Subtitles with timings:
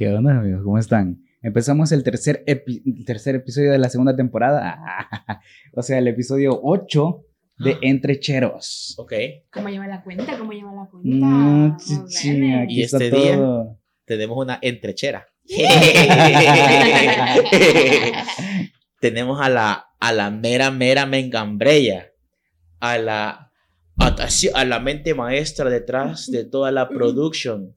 [0.00, 0.62] ¿Qué onda, amigos?
[0.64, 1.22] ¿Cómo están?
[1.42, 4.78] Empezamos el tercer, epi- tercer episodio de la segunda temporada.
[5.74, 7.22] o sea, el episodio 8
[7.58, 8.94] de Entrecheros.
[8.96, 9.12] Ok.
[9.52, 10.38] ¿Cómo lleva la cuenta?
[10.38, 11.10] ¿Cómo lleva la cuenta?
[11.18, 13.78] No, Muy chichi, aquí Y está este día- todo.
[14.06, 15.26] Tenemos una entrechera.
[19.02, 22.06] Tenemos a la, a la mera, mera mengambrella.
[22.78, 23.52] A la,
[23.98, 27.74] ataci- a la mente maestra detrás de toda la production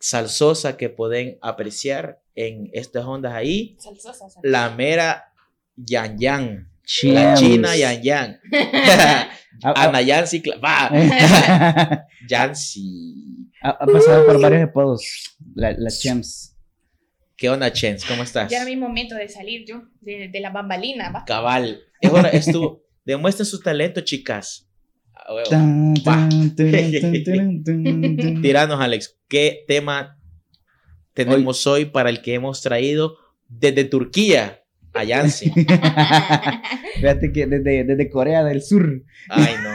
[0.00, 3.76] salsosa que pueden apreciar en estas ondas ahí.
[3.78, 4.40] Salsosa, salsosa.
[4.42, 5.32] La mera
[5.76, 6.70] Yan Yan.
[7.04, 8.40] La china Yan Yan.
[9.62, 10.42] Ha, ha- Ana Yancy.
[10.64, 10.88] Va.
[12.28, 13.50] Yancy.
[13.62, 15.36] ha- ha pasado por varios apodos.
[15.54, 16.56] La, la Chems.
[17.36, 18.04] ¿Qué onda, Chens?
[18.06, 18.50] ¿Cómo estás?
[18.50, 21.24] Ya era mi momento de salir yo de, de la bambalina, ¿va?
[21.26, 21.82] Cabal.
[22.00, 22.82] Es hora, es tu.
[23.04, 24.66] Demuestren su talento, chicas.
[25.30, 25.48] A huevo.
[25.50, 28.42] Tan, tan, tan.
[28.42, 29.16] Tiranos, Alex.
[29.28, 30.18] ¿Qué tema
[31.14, 33.16] tenemos hoy para el que hemos traído
[33.48, 35.50] desde Turquía a Yancy?
[36.96, 39.70] Fíjate que desde, desde Corea del Sur, Ay, no.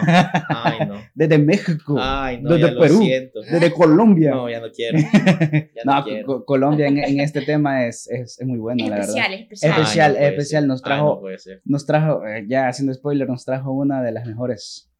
[0.49, 1.02] Ay, no.
[1.15, 2.49] desde México, Ay, no.
[2.52, 3.39] desde ya lo Perú, siento.
[3.41, 4.31] desde Colombia.
[4.31, 4.99] No, ya no quiero.
[4.99, 6.25] Ya no, No, quiero.
[6.25, 9.09] Co- Colombia en, en este tema es, es, es muy bueno, la verdad.
[9.09, 9.71] especial, es especial.
[9.71, 10.67] Ay, especial, no especial, ser.
[10.67, 11.61] nos Ay, trajo- no puede ser.
[11.63, 14.91] Nos trajo, eh, ya haciendo spoiler, nos trajo una de las mejores,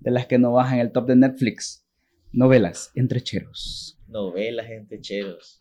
[0.00, 1.84] de las que no bajan el top de Netflix.
[2.32, 3.98] Novelas, entrecheros.
[4.08, 5.60] Novelas, gente, cheros.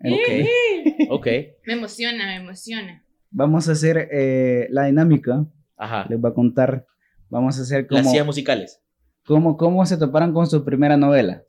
[0.00, 0.46] Ok.
[1.10, 1.26] Ok.
[1.66, 3.02] Me emociona, me emociona.
[3.30, 5.46] Vamos a hacer eh, la dinámica,
[5.76, 6.06] Ajá.
[6.08, 6.86] les voy a contar.
[7.28, 8.80] Vamos a hacer Las como, sillas musicales.
[9.26, 11.42] cómo, cómo se toparon con su primera novela.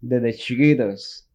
[0.00, 1.28] Desde chiquitos.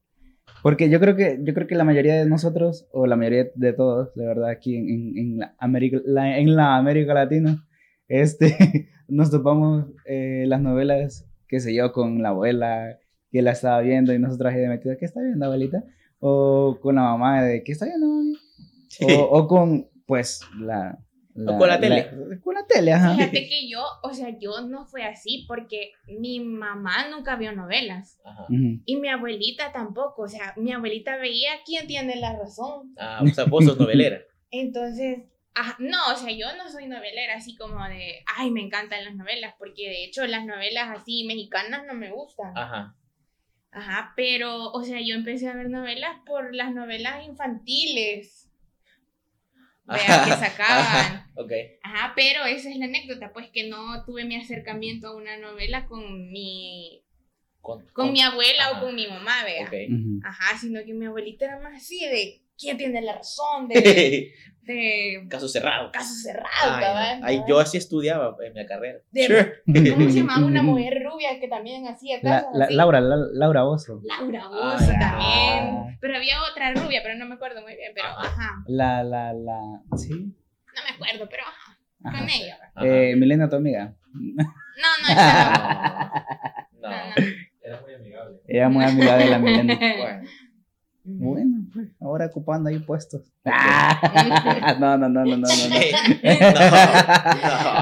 [0.63, 3.73] Porque yo creo que, yo creo que la mayoría de nosotros, o la mayoría de
[3.73, 7.65] todos, de verdad, aquí en, en- en la, América, la- en la América Latina,
[8.07, 8.55] este,
[9.07, 12.99] nos topamos eh, las novelas, qué sé yo, con la abuela
[13.31, 15.83] que la estaba viendo y nosotros ahí de metido, ¿qué está viendo, abuelita?
[16.19, 18.33] O con la mamá de, ¿qué está viendo, mami?
[19.01, 20.97] O, o con, pues, la...
[21.45, 22.09] O con la tele.
[22.43, 23.13] con la tele, ajá.
[23.13, 28.19] Fíjate que yo, o sea, yo no fue así porque mi mamá nunca vio novelas
[28.25, 28.45] Ajá.
[28.45, 28.81] Ujú.
[28.83, 30.23] y mi abuelita tampoco.
[30.23, 32.91] O sea, mi abuelita veía quién tiene la razón.
[32.97, 34.21] Ah, o sea, vos sos novelera.
[34.49, 35.25] Entonces,
[35.57, 39.15] ajá, no, o sea, yo no soy novelera así como de, ay, me encantan las
[39.15, 42.55] novelas, porque de hecho las novelas así mexicanas no me gustan.
[42.55, 42.95] Ajá.
[43.71, 48.51] Ajá, pero, o sea, yo empecé a ver novelas por las novelas infantiles.
[49.85, 50.85] Vean que sacaban.
[50.85, 51.31] Ajá.
[51.35, 51.51] Ok.
[51.81, 55.87] Ajá, pero esa es la anécdota, pues que no tuve mi acercamiento a una novela
[55.87, 57.03] con mi,
[57.61, 58.77] Con, con mi abuela Ajá.
[58.77, 59.69] o con mi mamá, vea.
[60.23, 64.31] Ajá, sino que mi abuelita era más así de quién tiene la razón, de,
[64.63, 65.91] de Caso cerrado.
[65.91, 67.19] caso cerrado, Ay, cabal.
[67.23, 68.99] Ay, yo así estudiaba en mi carrera.
[69.11, 69.53] De- Sure.
[69.93, 72.73] ¿Cómo se llamaba una mujer rubia que también hacía La- casos la- así?
[72.75, 74.01] Laura, la- Laura Oso.
[74.03, 74.99] Laura Ah, ya.
[74.99, 75.97] también.
[76.01, 78.21] Pero había otra rubia, pero no me acuerdo muy bien, pero Ajá.
[78.27, 78.63] ajá.
[78.67, 79.59] La, la, la,
[79.97, 80.09] sí.
[80.11, 81.79] No me acuerdo, pero ajá.
[82.03, 82.19] Ajá.
[82.19, 82.57] Con ella.
[82.75, 82.85] Ajá.
[82.87, 83.95] Eh, Milena, tu amiga.
[84.13, 84.43] No,
[85.01, 86.23] no, esa
[86.81, 86.81] No.
[86.81, 86.89] no.
[86.89, 86.89] no.
[86.89, 87.25] no,
[87.63, 88.37] Era muy amigable.
[88.47, 89.75] Es muy amiga de la Milena.
[89.75, 90.29] Bueno.
[91.09, 93.21] Bueno, pues, ahora ocupando ahí puestos.
[93.45, 95.47] Ah, no, no, no, no, no, no.
[95.47, 95.47] no.
[95.47, 95.79] no.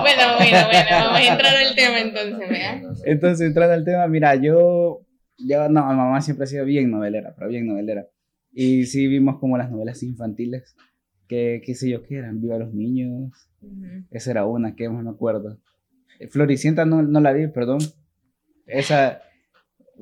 [0.02, 2.76] Bueno, bueno, bueno, vamos a entrar al tema entonces, ¿verdad?
[2.82, 3.00] No, no, no.
[3.04, 5.02] Entonces, entrando al tema, mira, yo,
[5.40, 8.06] yo, no, mi mamá siempre ha sido bien novelera, pero bien novelera.
[8.54, 10.76] Y sí vimos como las novelas infantiles,
[11.28, 14.06] que, qué sé yo, qué eran, Viva los Niños, Ujú.
[14.12, 15.58] esa era una, que más me acuerdo.
[16.20, 17.80] Eh, Floricienta no, no la vi, perdón.
[18.68, 19.22] Esa,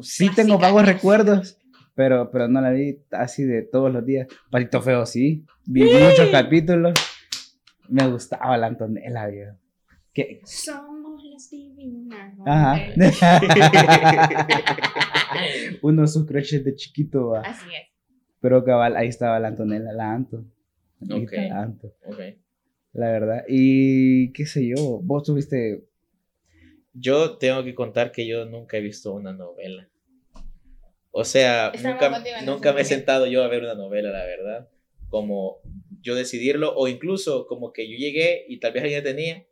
[0.01, 0.67] sí tengo Clásica.
[0.67, 1.57] vagos recuerdos,
[1.95, 4.27] pero, pero no la vi así de todos los días.
[4.49, 6.93] Patito Feo sí, vi muchos capítulos.
[7.89, 9.57] Me gustaba la Antonella, viejo.
[10.13, 12.33] Que, Somos las divinas.
[12.45, 12.79] ajá.
[15.81, 17.41] Uno de sus crushes de chiquito, va.
[17.41, 17.87] Así es.
[18.39, 20.45] Pero cabal, ahí estaba la Antonella, la Anto.
[21.01, 21.33] Ahí Ok.
[21.33, 22.19] está la Anto, Ok.
[22.93, 23.43] la verdad.
[23.47, 25.85] Y qué sé yo, vos tuviste.
[26.93, 29.89] Yo tengo que contar que yo nunca he visto una novela.
[31.15, 34.67] O sea, Estamos nunca, nunca me he sentado yo a ver una novela, la verdad.
[35.09, 35.59] Como
[36.01, 39.45] yo decidirlo, o incluso como que yo llegué y tal vez alguien tenía,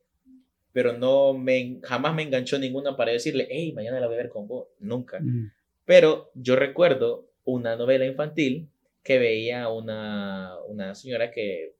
[0.73, 4.29] pero no me, jamás me enganchó ninguna para decirle, hey, mañana la voy a ver
[4.29, 4.69] con vos.
[4.79, 5.19] Nunca.
[5.19, 5.51] Mm,
[5.85, 8.67] Pero yo recuerdo una novela infantil
[9.03, 11.75] que veía una, una señora que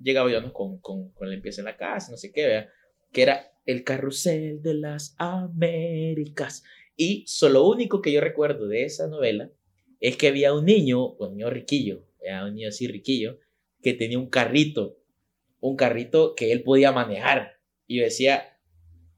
[0.00, 0.52] llegaba yo ¿no?
[0.52, 2.72] con, con, con limpieza en la casa, no sé qué, vea,
[3.12, 6.62] que era El Carrusel de las Américas.
[6.96, 9.50] Y solo lo único que yo recuerdo de esa novela
[10.00, 12.04] es que había un niño, un niño riquillo,
[12.44, 13.38] un niño así riquillo,
[13.82, 14.98] que tenía un carrito,
[15.60, 17.58] un carrito que él podía manejar.
[17.86, 18.54] Y yo decía,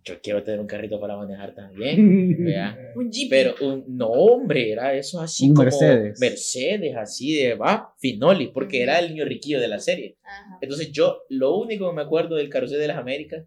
[0.04, 1.98] yo quiero tener un carrito para manejar también.
[2.94, 3.28] Un jeep.
[3.28, 6.20] Pero un, no, hombre, era eso así Un como Mercedes.
[6.20, 10.16] Mercedes, así de, va, Finoli, porque era el niño riquillo de la serie.
[10.22, 10.58] Ajá.
[10.62, 13.44] Entonces yo, lo único que me acuerdo del carrusel de las Américas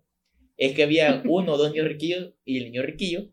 [0.58, 3.30] es que había uno o dos niños riquillos y el niño riquillo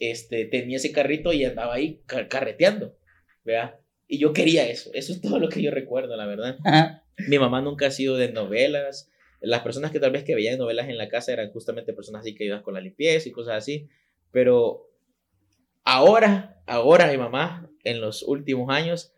[0.00, 2.96] este, tenía ese carrito y andaba ahí ca- carreteando,
[3.44, 3.80] ¿vea?
[4.06, 6.58] Y yo quería eso, eso es todo lo que yo recuerdo, la verdad.
[7.28, 9.10] Mi mamá nunca ha sido de novelas.
[9.40, 12.34] Las personas que tal vez que veían novelas en la casa eran justamente personas así
[12.34, 13.88] que ayudan con la limpieza y cosas así.
[14.30, 14.88] Pero
[15.84, 19.12] ahora, ahora mi mamá, en los últimos años,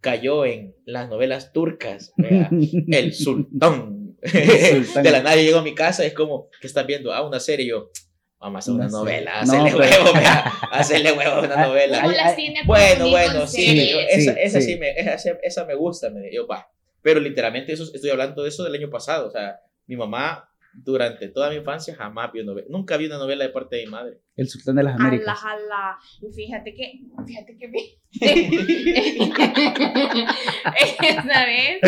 [0.00, 2.12] cayó en las novelas turcas.
[2.18, 4.16] El sultán.
[4.18, 4.18] sultán.
[5.02, 7.12] de la nada yo llego a mi casa, es como, ¿qué estás viendo?
[7.12, 7.66] Ah, una serie.
[7.66, 7.90] Y yo,
[8.40, 9.32] mamá, es una Una novela.
[9.44, 10.44] No, Hacerle huevo, vea.
[10.72, 11.98] Hacerle huevo a una Ah, novela.
[12.02, 14.76] ¿Cómo Ay, las ay, tiene a Bueno, bueno, sí, yo- esa, Sí, esa sí.
[14.76, 16.70] me, esa, esa me gusta, me, yo, va.
[17.02, 20.44] Pero literalmente eso, estoy hablando de eso del año pasado, o sea, mi mamá
[20.74, 23.90] durante toda mi infancia jamás vio novela, nunca vi una novela de parte de mi
[23.90, 24.18] madre.
[24.36, 25.38] El sultán de las Américas.
[25.42, 25.98] Ala.
[26.20, 26.92] Y fíjate que,
[27.26, 27.98] fíjate que vi-
[31.26, 31.80] ¿Sabes?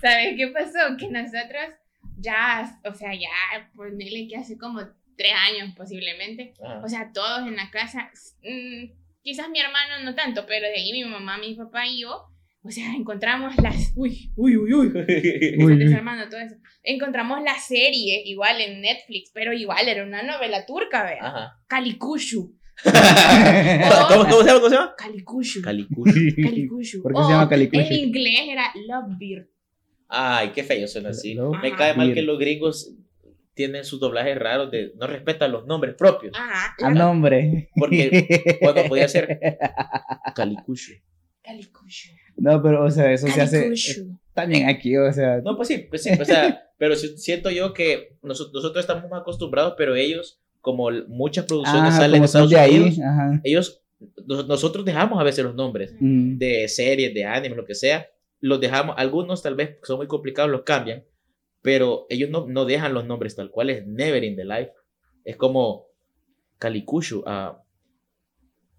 [0.00, 0.78] ¿Sabes qué pasó?
[0.98, 1.74] Que nosotros
[2.18, 4.80] ya, o sea, ya, ponele que hace como
[5.20, 6.80] tres años posiblemente, Ajá.
[6.82, 8.10] o sea, todos en la casa,
[8.42, 8.90] mm,
[9.22, 12.24] quizás mi hermano no tanto, pero de ahí mi mamá, mi papá y yo,
[12.62, 14.90] o sea, encontramos las, uy, uy, uy, uy,
[15.78, 16.56] desarmando todo eso.
[16.82, 21.18] Encontramos la serie igual en Netflix, pero igual era una novela turca, vea.
[21.20, 21.52] Ajá.
[21.66, 22.52] Calicucho.
[22.82, 24.60] ¿Cómo, cómo se llama?
[24.60, 24.94] ¿Cómo se llama?
[24.96, 25.60] Calicush.
[25.62, 27.02] Calicucho.
[27.02, 27.82] ¿Por qué se llama Calicucho?
[27.82, 29.50] En inglés era Love Beer.
[30.08, 31.34] Ay, qué feo suena así.
[31.34, 31.76] Me Ajá.
[31.76, 32.94] cae mal que los gringos
[33.60, 36.32] tienen sus doblajes raros de no respetan los nombres propios.
[36.34, 36.74] Ajá.
[36.82, 37.68] A nombre.
[37.76, 39.38] Porque cuando podía ser
[40.34, 40.92] Calicucho.
[41.42, 42.08] Calicucho.
[42.36, 44.02] No, pero, o sea, eso se hace Calicucho.
[44.32, 45.40] también aquí, o sea.
[45.44, 49.10] No, pues sí, pues sí, o sea, pero si- siento yo que nosotros, nosotros estamos
[49.10, 52.78] más acostumbrados, pero ellos, como muchas producciones Ajá, salen de Estados de ahí.
[52.78, 53.40] Unidos, Ajá.
[53.44, 53.82] ellos,
[54.26, 56.38] nos- nosotros dejamos a veces los nombres Mm.
[56.38, 58.06] de series, de anime, lo que sea,
[58.40, 61.04] los dejamos, algunos tal vez que son muy complicados los cambian,
[61.62, 64.72] pero ellos no, no dejan los nombres tal cual, es Never in the Life,
[65.24, 65.86] es como
[66.58, 67.62] Calicucho, a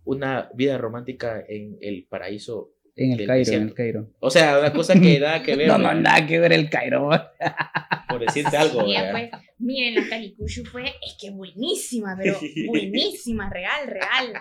[0.04, 4.10] una vida romántica en el paraíso, En el Cairo, en el Cairo.
[4.19, 7.10] o sea, una cosa que nada que ver, No, no, nada que ver el Cairo.
[8.10, 12.38] por decirte algo, Sí, pues, miren, la Calicucho fue, es que buenísima, pero
[12.68, 14.33] buenísima, real, real.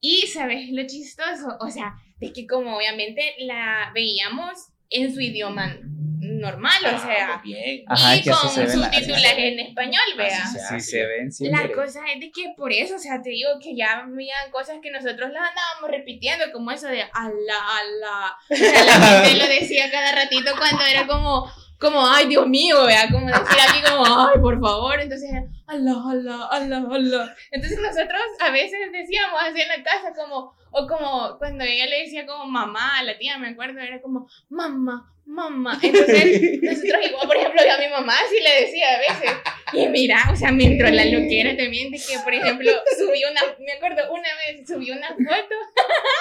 [0.00, 1.56] Y, ¿sabes lo chistoso?
[1.60, 5.76] O sea, de que como obviamente la veíamos en su idioma
[6.18, 7.84] normal, o Ah, sea, bien.
[7.86, 10.42] Ajá, y con subtitulaje en español, vea.
[10.42, 13.30] Así se Así se ven La cosa es de que por eso, o sea, te
[13.30, 18.36] digo que ya habían cosas que nosotros las andábamos repitiendo, como eso de ala, ala.
[18.50, 22.84] O sea, la gente lo decía cada ratito cuando era como, como, ay, Dios mío,
[22.86, 25.00] vea, como decir aquí como, ay, por favor.
[25.00, 25.30] Entonces,
[25.66, 27.36] ala, ala, ala, ala.
[27.50, 32.02] Entonces nosotros a veces decíamos así en la casa como, o como cuando ella le
[32.02, 35.78] decía como mamá a la tía, me acuerdo, era como, mamá, mamá.
[35.82, 39.30] Entonces, nosotros igual, por ejemplo, yo a mi mamá sí le decía a veces.
[39.72, 43.40] Y mira, o sea, me entró la loquera también de que, por ejemplo, subí una,
[43.58, 45.56] me acuerdo una vez, subí una foto.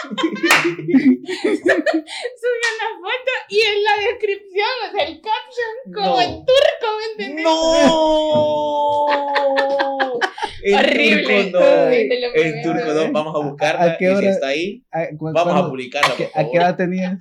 [0.85, 6.21] subí una foto y en la descripción, o sea, el caption, como No.
[6.21, 7.43] en turco, ¿me entendés?
[7.45, 7.55] ¡No!
[10.67, 11.43] En Horrible.
[11.51, 11.65] turco no.
[11.89, 13.11] Ay, te lo En turco no.
[13.11, 13.83] Vamos a buscarla.
[13.83, 14.29] ¿A qué y si hora?
[14.31, 16.11] está ahí, Ah, vamos a ¿cuándo- publicarla.
[16.13, 16.61] ¿A qué, por a qué favor.
[16.61, 17.13] edad tenías?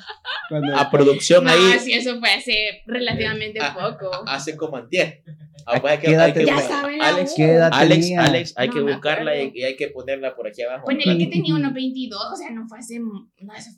[0.48, 4.10] Cuando- A producción No, ahí sí, eso fue hace relativamente Ah, poco.
[4.26, 5.20] hace como antier.
[5.66, 7.34] Ah, ¿A pues hay que, hay Ya saben Alex, U.
[7.36, 8.06] ¿Qué edad Alex?
[8.18, 10.84] Alex, hay No que buscarla y, y hay que ponerla por aquí abajo.
[10.84, 13.28] Ponele que tenía unos 22, o sea, no fue hace, no,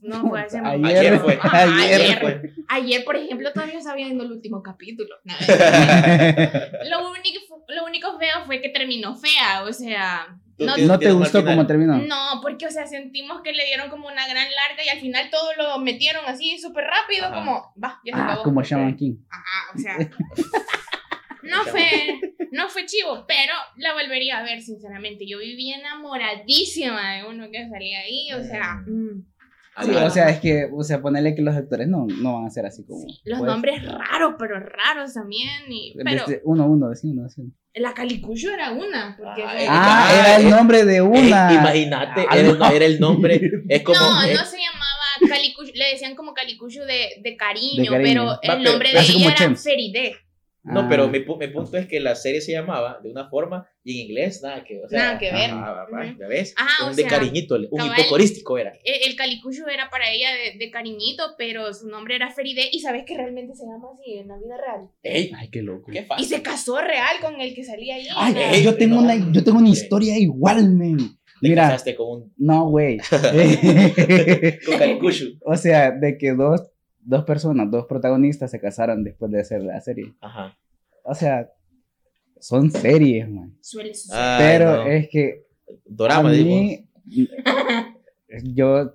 [0.03, 1.39] no fue hace Ayer, Ayer fue.
[1.41, 2.21] Ajá, ayer ayer.
[2.21, 2.51] fue.
[2.69, 5.15] Ayer, por ejemplo, todavía estaba viendo el último capítulo.
[6.91, 10.27] Lo, único, lo único feo fue que terminó fea, o sea,
[10.59, 11.99] no, ¿No te gustó cómo terminó?
[11.99, 15.29] no, porque, o sea, sentimos que le dieron como una gran larga y al final
[15.31, 17.35] todo lo metieron así súper rápido, Ajá.
[17.35, 18.43] como, va, ya se Ah, acabó.
[18.45, 19.17] como Shaman King.
[19.29, 19.97] Ajá, o sea,
[21.47, 22.21] no fue,
[22.53, 25.27] no fue chivo, pero la volvería a ver, sinceramente.
[25.27, 29.25] Yo vivía enamoradísima de uno que salía ahí, o sea, mm.
[29.85, 32.51] Sí, o sea, es que, o sea, ponerle que los actores no, no van a
[32.51, 33.05] ser así como.
[33.25, 37.53] los pues, nombres raros, pero raros también, y, pero uno, uno, decía uno, decía uno.
[37.75, 41.51] la Calicuyo era una, porque Ah, fue- Ah, era el nombre de una.
[41.53, 42.71] Eh, Imagínate, Ah, era, el- no.
[42.71, 43.39] era el nombre.
[43.69, 44.01] Es como.
[44.01, 48.03] no, eh, no se llamaba Calicuyo, le decían como Calicuyo de, de cariño, De cariño.
[48.09, 49.55] pero Va, el pero- nombre de así ella era.
[49.57, 50.17] Feride.
[50.67, 50.87] No, Ah.
[50.91, 54.01] pero mi, pu- mi punto es que la serie se llamaba de una forma y
[54.01, 55.51] en inglés nada que, o sea, Nada que ver.
[55.51, 56.19] ajá, va, Ujú.
[56.19, 56.55] ¿ya ves?
[56.57, 58.01] Ajá, un o de sea, cariñito, un cabal.
[58.01, 58.73] hipocorístico era.
[58.85, 62.81] El, el calicucho era para ella de, de cariñito, pero su nombre era Feride y
[62.81, 64.89] sabes que realmente se llama así en la vida real.
[65.05, 65.31] ¡Ey!
[65.37, 65.91] Ay, qué loco.
[65.93, 68.07] ¡Qué Y se casó real con el que salía ahí.
[68.17, 70.99] Ay, sea, Ey, yo tengo no, una, yo tengo una historia igual, men.
[70.99, 72.99] Te Mira, casaste con un no, güey.
[74.67, 75.27] con Calicucho.
[75.45, 76.61] o sea, de que dos,
[77.07, 80.15] dos personas, dos protagonistas se casaron después de hacer la serie.
[80.21, 80.57] Ajá.
[81.05, 81.49] O sea,
[82.41, 83.57] son series, man.
[83.61, 84.39] Suele suceder.
[84.39, 84.87] Pero no.
[84.91, 85.47] es que
[85.85, 86.89] Dorama, a mí,
[88.45, 88.93] yo,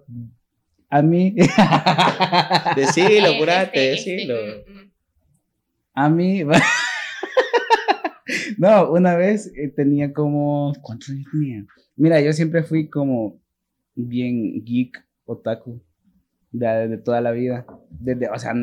[0.90, 1.36] a mí,
[2.76, 4.36] Decilo, Eh, apurate, este, decilo.
[4.38, 4.92] este, mm, mm.
[5.94, 6.44] a mí,
[8.58, 11.66] no, una vez eh, tenía como, ¿cuántos años tenía?
[11.96, 13.40] Mira, yo siempre fui como
[13.96, 15.82] bien geek, otaku,
[16.52, 17.66] de, de toda la vida.
[17.90, 18.54] Desde, o sea,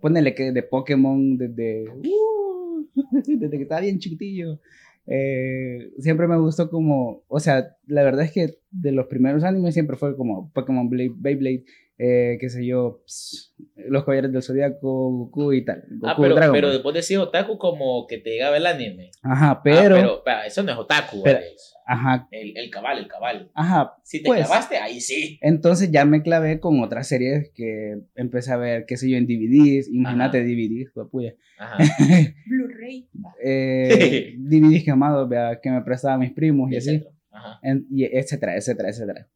[0.00, 2.86] ponele que de Pokémon, desde, uh,
[3.26, 4.60] desde que estaba bien chiquitillo.
[5.06, 9.74] Eh, siempre me gustó como, o sea, la verdad es que de los primeros animes
[9.74, 11.64] siempre fue como Pokémon Blade, Beyblade,
[11.98, 13.52] eh, qué sé yo, ps,
[13.88, 15.82] los Caballeros del Zodiaco, Goku y tal.
[16.04, 19.10] Ah, Goku, pero, Dragon pero después decís otaku como que te llegaba el anime.
[19.22, 21.40] Ajá, Ah, pero, pero, eso no es otaku, pero-.
[21.86, 23.50] Ajá, El, el cabal, el cabal.
[23.54, 24.46] ajá, Si te Pues.
[24.46, 25.38] clavaste, ahí sí.
[25.42, 29.26] Entonces ya me clavé con otras series que empecé a ver, qué sé yo, en
[29.26, 29.88] DVDs.
[29.88, 30.46] Imagínate Ajá.
[30.46, 31.34] DVDs, puya.
[31.58, 31.76] Ajá.
[32.46, 33.08] Blu-ray.
[33.44, 37.14] Eh, DVDs quemados, vea, que me prestaban mis primos y así, Etcétera.
[37.30, 37.60] Ajá.
[37.62, 39.28] en- y etcétera, etcétera, etcétera.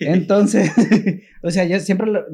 [0.00, 0.70] Entonces,
[1.42, 2.24] o sea, yo siempre, lo-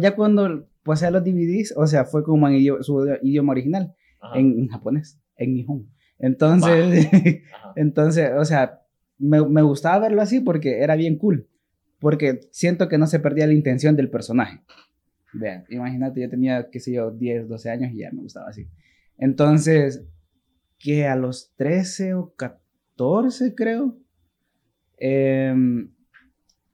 [0.00, 3.94] ya cuando pasé a los DVDs, o sea, fue como en idioma, su idioma original,
[4.34, 5.88] en, en japonés, en nihon.
[6.20, 6.98] Entonces,
[7.76, 8.80] entonces, o sea,
[9.18, 11.48] me, me gustaba verlo así porque era bien cool.
[12.00, 14.62] Porque siento que no se perdía la intención del personaje.
[15.32, 18.68] Vean, imagínate, yo tenía, qué sé yo, 10, 12 años y ya me gustaba así.
[19.18, 20.04] Entonces,
[20.78, 23.98] que a los 13 o 14, creo,
[24.96, 25.92] em,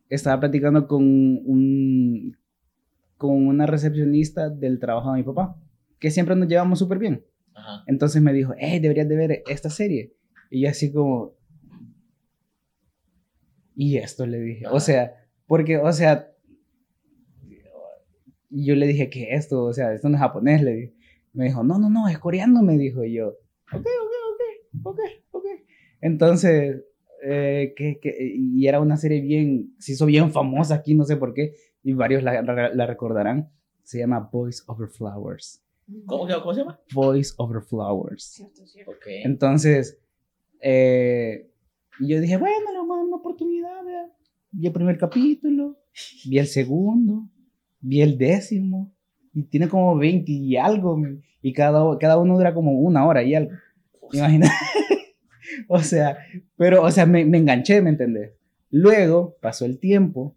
[0.08, 2.36] estaba platicando con un
[3.16, 5.56] con una recepcionista del trabajo de mi papá,
[5.98, 7.24] que siempre nos llevamos súper bien.
[7.54, 7.82] Ajá.
[7.86, 10.14] Entonces me dijo, hey, deberías de ver esta serie.
[10.50, 11.32] Y yo así como...
[13.76, 14.80] Y esto le dije, o Ajá.
[14.80, 16.30] sea, porque, o sea,
[18.50, 20.94] yo le dije que esto, o sea, esto no es japonés, le dije.
[21.32, 23.28] Me dijo, no, no, no, es coreano, me dijo Y yo.
[23.72, 23.86] Ok, ok,
[24.84, 24.98] ok, ok,
[25.32, 25.44] ok.
[26.00, 26.84] Entonces,
[27.24, 31.16] eh, que, que- y era una serie bien, se hizo bien famosa aquí, no sé
[31.16, 33.50] por qué, y varios la, la- la recordarán.
[33.82, 35.62] Se llama Boys Over Flowers.
[36.06, 36.80] ¿Cómo, ¿Cómo se llama?
[36.94, 38.22] Boys Over Flowers.
[38.24, 38.92] Cierto, cierto.
[38.92, 39.06] Ok.
[39.06, 39.98] Entonces,
[40.60, 41.50] eh,
[42.00, 44.10] yo dije, bueno, le voy a dar una oportunidad, vea.
[44.50, 45.78] Vi el primer capítulo,
[46.26, 47.28] vi el segundo,
[47.80, 48.92] vi el décimo,
[49.32, 51.00] y tiene como 20 y algo,
[51.42, 53.52] y cada, cada uno dura como una hora y algo.
[54.12, 54.48] Imagina.
[55.68, 56.18] o sea,
[56.56, 58.32] pero, o sea, me, me enganché, ¿me entendés?
[58.70, 60.36] Luego pasó el tiempo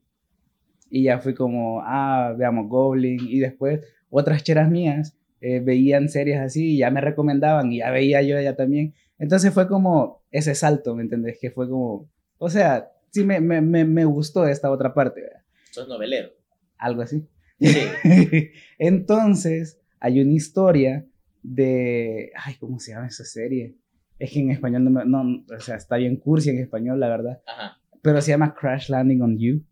[0.89, 6.39] y ya fui como, ah, veamos Goblin, y después otras cheras mías eh, veían series
[6.39, 8.93] así y ya me recomendaban y ya veía yo ya también.
[9.19, 11.37] Entonces fue como ese salto, ¿me entendés?
[11.39, 15.41] Que fue como, o sea, sí me, me, me, me gustó esta otra parte, ¿verdad?
[15.71, 16.29] Sos novelero.
[16.77, 17.27] algo así.
[17.59, 17.79] Sí.
[18.77, 21.05] Entonces, hay una historia
[21.43, 23.75] de, ay, ¿cómo se llama esa serie?
[24.19, 27.09] Es que en español no, me- no, o sea, está bien cursi en español, la
[27.09, 27.79] verdad, Ajá.
[28.01, 29.63] pero se llama Crash Landing on You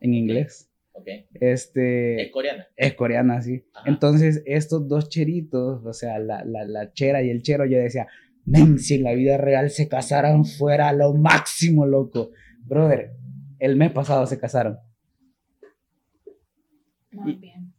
[0.00, 0.68] en inglés.
[0.94, 1.06] Ok.
[1.34, 2.66] Este, Es coreana.
[2.76, 3.64] es coreana, sí.
[3.74, 3.88] Ajá.
[3.88, 8.08] Entonces, estos dos cheritos, o sea, la, la, la chera y el chero, yo decía,
[8.44, 12.30] men, si en la vida real se casaran fuera lo máximo, loco.
[12.64, 13.12] Brother,
[13.58, 14.78] el mes pasado se casaron.
[17.10, 17.72] Muy bien.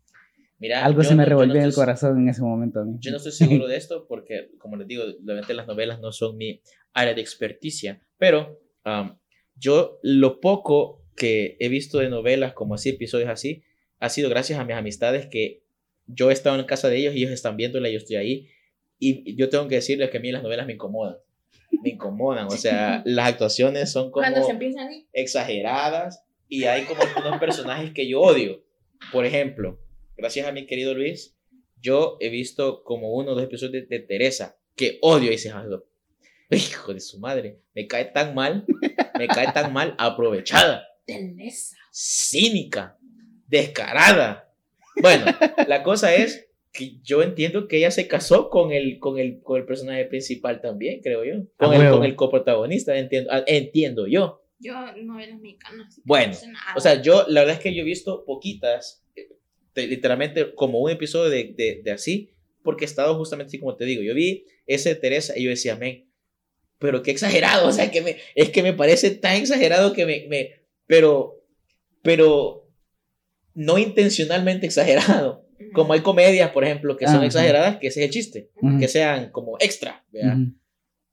[0.60, 2.96] Mira, Algo se me no- revolvió no en el corazón en ese momento a mí.
[3.00, 6.38] Yo no estoy seguro de esto porque, como les digo, obviamente las novelas no son
[6.38, 6.62] mi
[6.93, 9.17] área de experticia, pero um,
[9.55, 13.63] yo lo poco que he visto de novelas como así, episodios así,
[14.00, 15.63] ha sido gracias a mis amistades que
[16.08, 18.48] yo he estado en casa de ellos y ellos están viéndola y yo estoy ahí.
[19.05, 21.17] Y yo tengo que decirles que a mí las novelas me incomodan.
[21.83, 22.48] Me incomodan.
[22.48, 25.07] O sea, las actuaciones son como Cuando se empiezan ahí.
[25.13, 28.63] exageradas y hay como algunos personajes que yo odio.
[29.12, 29.79] Por ejemplo,
[30.15, 31.36] gracias a mi querido Luis,
[31.81, 35.65] yo he visto como uno o dos episodios de, de Teresa que odio y "Ah,
[36.51, 38.65] hijo de su madre, me cae tan mal,
[39.17, 41.75] me cae tan mal, aprovechada, Teresa.
[41.91, 42.98] cínica,
[43.48, 44.51] descarada.
[45.01, 45.25] Bueno,
[45.67, 49.60] la cosa es que yo entiendo que ella se casó con el, con el, con
[49.60, 51.98] el personaje principal también, creo yo, con, A el, huevo.
[51.98, 54.42] con el coprotagonista, entiendo, ah, entiendo yo.
[54.60, 56.01] Yo novelas mexicanas.
[56.03, 56.60] Bueno, no.
[56.75, 60.89] O sea, yo, la verdad es que yo he visto poquitas, eh, literalmente como un
[60.89, 62.32] episodio de, de, de así,
[62.63, 64.01] porque he estado justamente así como te digo.
[64.01, 66.10] Yo vi ese de Teresa y yo decía, men,
[66.80, 70.25] pero qué exagerado, o sea, que me, es que me parece tan exagerado que me,
[70.27, 70.56] me
[70.88, 71.46] pero,
[72.01, 72.68] pero
[73.53, 75.43] no intencionalmente exagerado.
[75.74, 77.25] Como hay comedias, por ejemplo, que son Ajá.
[77.25, 78.79] exageradas, que ese es el chiste, Ujú.
[78.79, 80.38] que sean como extra, ¿verdad?
[80.38, 80.53] Ujú.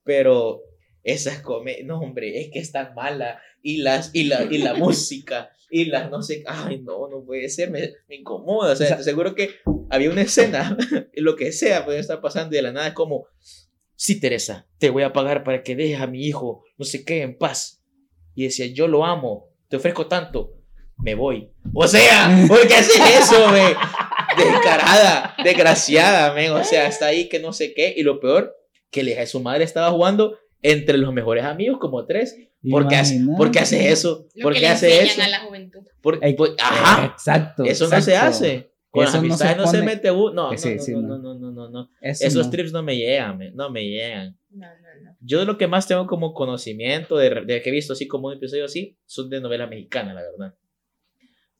[0.04, 0.62] pero
[1.02, 4.74] esas comedias, no hombre, es que es tan mala, y, las, y, la, y la
[4.84, 8.86] música, y las no sé, ay no, no puede ser, me, me incomoda, o sea,
[8.86, 9.50] O sea- te seguro que
[9.88, 10.76] había una escena,
[11.14, 13.26] lo que sea puede estar pasando y de la nada es como,
[13.94, 17.22] sí Teresa, te voy a pagar para que dejes a mi hijo, no sé qué,
[17.22, 17.82] en paz,
[18.34, 20.52] y decía, yo lo amo, te ofrezco tanto,
[20.98, 23.74] me voy, o sea, ¿por qué haces eso, me?
[24.36, 28.54] Descarada, desgraciada, men, o sea, está ahí que no sé qué, y lo peor,
[28.90, 32.36] que de su madre estaba jugando entre los mejores amigos, como tres.
[32.70, 33.20] ¿Por qué hace.
[33.38, 34.26] ¿por qué hace eso?
[34.34, 35.22] Lo ¿Por que qué le hace enseñan eso?
[35.22, 35.80] a la juventud.
[36.02, 37.64] Por- por- ajá, Exacto.
[37.64, 38.28] eso no se exacto.
[38.28, 38.70] hace.
[38.90, 40.32] Con las Eso no se amistades no se, mete uno.
[40.32, 41.18] No, no, Sí, no, sí, no, no.
[41.18, 41.90] no, no, no, no.
[42.00, 42.50] Eso Esos no.
[42.50, 44.36] trips no me llegan, men, no me llegan.
[44.50, 44.72] No, no,
[45.04, 45.16] no.
[45.20, 48.34] Yo lo que más tengo como conocimiento de, de que he visto así como un
[48.34, 50.54] episodio así, son de novela mexicana, la verdad.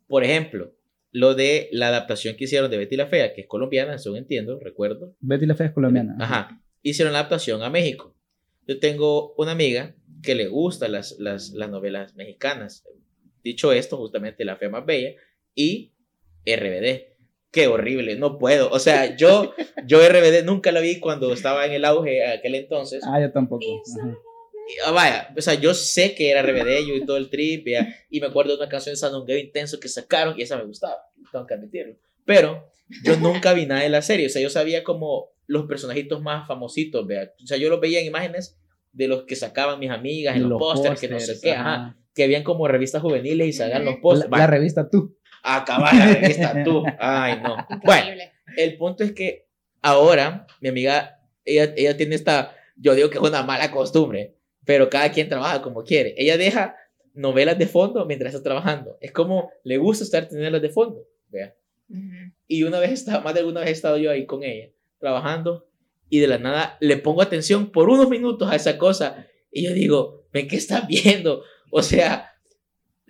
[0.09, 0.73] Por ejemplo,
[1.13, 4.59] lo de la adaptación que hicieron de Betty la Fea, que es colombiana, según entiendo,
[4.61, 5.17] recuerdo.
[5.21, 6.17] Betty la Fea es colombiana.
[6.21, 6.63] Ajá.
[6.83, 8.17] Hicieron la adaptación a México.
[8.67, 12.85] Yo tengo una amiga que le gustan las, las, las novelas mexicanas.
[13.43, 15.15] Dicho esto, justamente La Fea Más Bella
[15.55, 15.93] y
[16.47, 17.11] RBD.
[17.51, 18.71] Qué horrible, no puedo.
[18.71, 19.55] O sea, yo,
[19.87, 23.03] yo RBD nunca la vi cuando estaba en el auge aquel entonces.
[23.05, 23.65] Ah, yo tampoco.
[24.01, 24.17] Ajá.
[24.87, 27.95] Ah, vaya, o sea, yo sé que era RBD, yo y todo el trip, ya,
[28.09, 30.97] y me acuerdo de una canción de Sanongueo Intenso que sacaron y esa me gustaba,
[31.33, 31.95] tengo que admitirlo.
[32.25, 32.69] Pero
[33.05, 36.47] yo nunca vi nada de la serie, o sea, yo sabía como los personajitos más
[36.47, 37.33] famositos, vea.
[37.43, 38.59] O sea, yo los veía en imágenes
[38.93, 41.75] de los que sacaban mis amigas en los, pósters, que no sé qué, ajá.
[41.75, 44.31] ajá, que habían como revistas juveniles y salían los La, pósters.
[44.31, 45.17] la Vaya, revista tú.
[45.43, 46.83] acabar la revista tú.
[46.99, 47.57] Ay, no.
[47.85, 48.33] Bueno, Increíble.
[48.57, 49.47] el punto es que
[49.83, 54.91] ahora mi amiga, ella, ella tiene esta, yo digo que es una mala costumbre, pero
[54.91, 56.15] cada quien trabaja como quiere.
[56.17, 56.77] Ella deja
[57.15, 58.97] novelas de fondo mientras está trabajando.
[59.01, 61.07] Es como le gusta estar tenerlas de fondo.
[61.29, 61.55] ¿vea?
[62.47, 65.67] Y una vez, estaba, más de alguna vez he estado yo ahí con ella, trabajando,
[66.09, 69.73] y de la nada le pongo atención por unos minutos a esa cosa, y yo
[69.73, 71.43] digo, ven, ¿qué estás viendo?
[71.71, 72.33] O sea,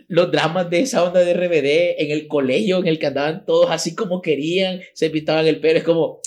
[0.09, 3.71] los dramas de esa onda de RBD en el colegio, en el que andaban todos
[3.71, 6.21] así como querían, se pintaban el pelo, es como,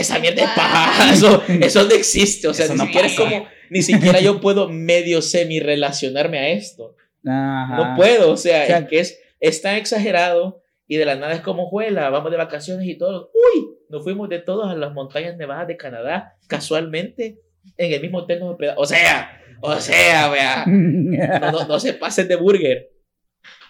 [0.00, 3.16] esa mierda es paja, eso, eso no existe, o sea, Eso ni no siquiera es
[3.16, 6.96] como, ni siquiera yo puedo medio semi relacionarme a esto.
[7.26, 7.76] Ajá.
[7.76, 11.14] No puedo, o sea, O sea, es que es, es tan exagerado y de la
[11.14, 13.30] nada es como juela, vamos de vacaciones y todo.
[13.32, 17.38] Uy, nos fuimos de todos a las montañas nevadas de Canadá, casualmente,
[17.76, 18.82] en el mismo hotel nos hospedamos.
[18.82, 22.90] O sea, o sea, vea, no, no, no se pasen de burger.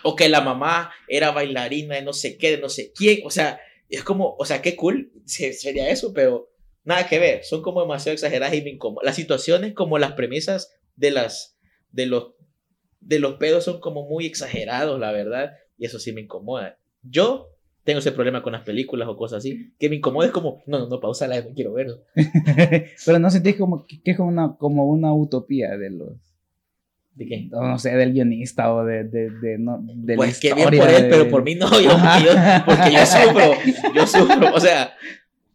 [0.02, 3.20] O que la mamá era bailarina de no sé qué, de no sé quién.
[3.24, 3.60] O sea,
[3.96, 6.50] es como, o sea, qué cool se- sería eso, pero
[6.85, 7.44] nada que ver.
[7.44, 9.07] Son como demasiado exageradas y me incomodan.
[9.07, 11.59] Las situaciones como las premisas de las,
[11.92, 12.35] de los,
[13.00, 15.53] de los pedos son como muy exagerados, la verdad.
[15.79, 16.79] Y eso sí me incomoda.
[17.03, 17.48] Yo
[17.85, 19.72] tengo ese problema con las películas o cosas así.
[19.79, 22.03] Que me incomoda es como, no, no, no, pausala, no quiero verlo.
[23.07, 26.12] Pero no sentís como que es como una, como una utopía de los,
[27.14, 30.70] ¿De no sé, del guionista o de, de, de, no, de la Pues qué bien
[30.70, 32.33] por él, de- pero por mí no, yo, porque yo,
[32.64, 34.94] porque yo sufro, yo sufro, o sea,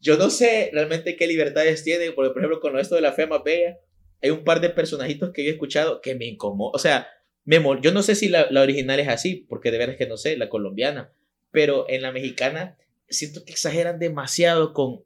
[0.02, 3.26] yo no sé realmente qué libertades tiene, porque por ejemplo con esto de la fe
[3.26, 3.80] más bella,
[4.22, 7.08] hay un par de personajitos que yo he escuchado que me incomodan, o sea,
[7.46, 10.18] me yo no sé si la, la original es así, porque de veras que no
[10.18, 11.12] sé, la colombiana,
[11.52, 12.76] pero en la mexicana
[13.10, 15.02] siento que exageran demasiado con,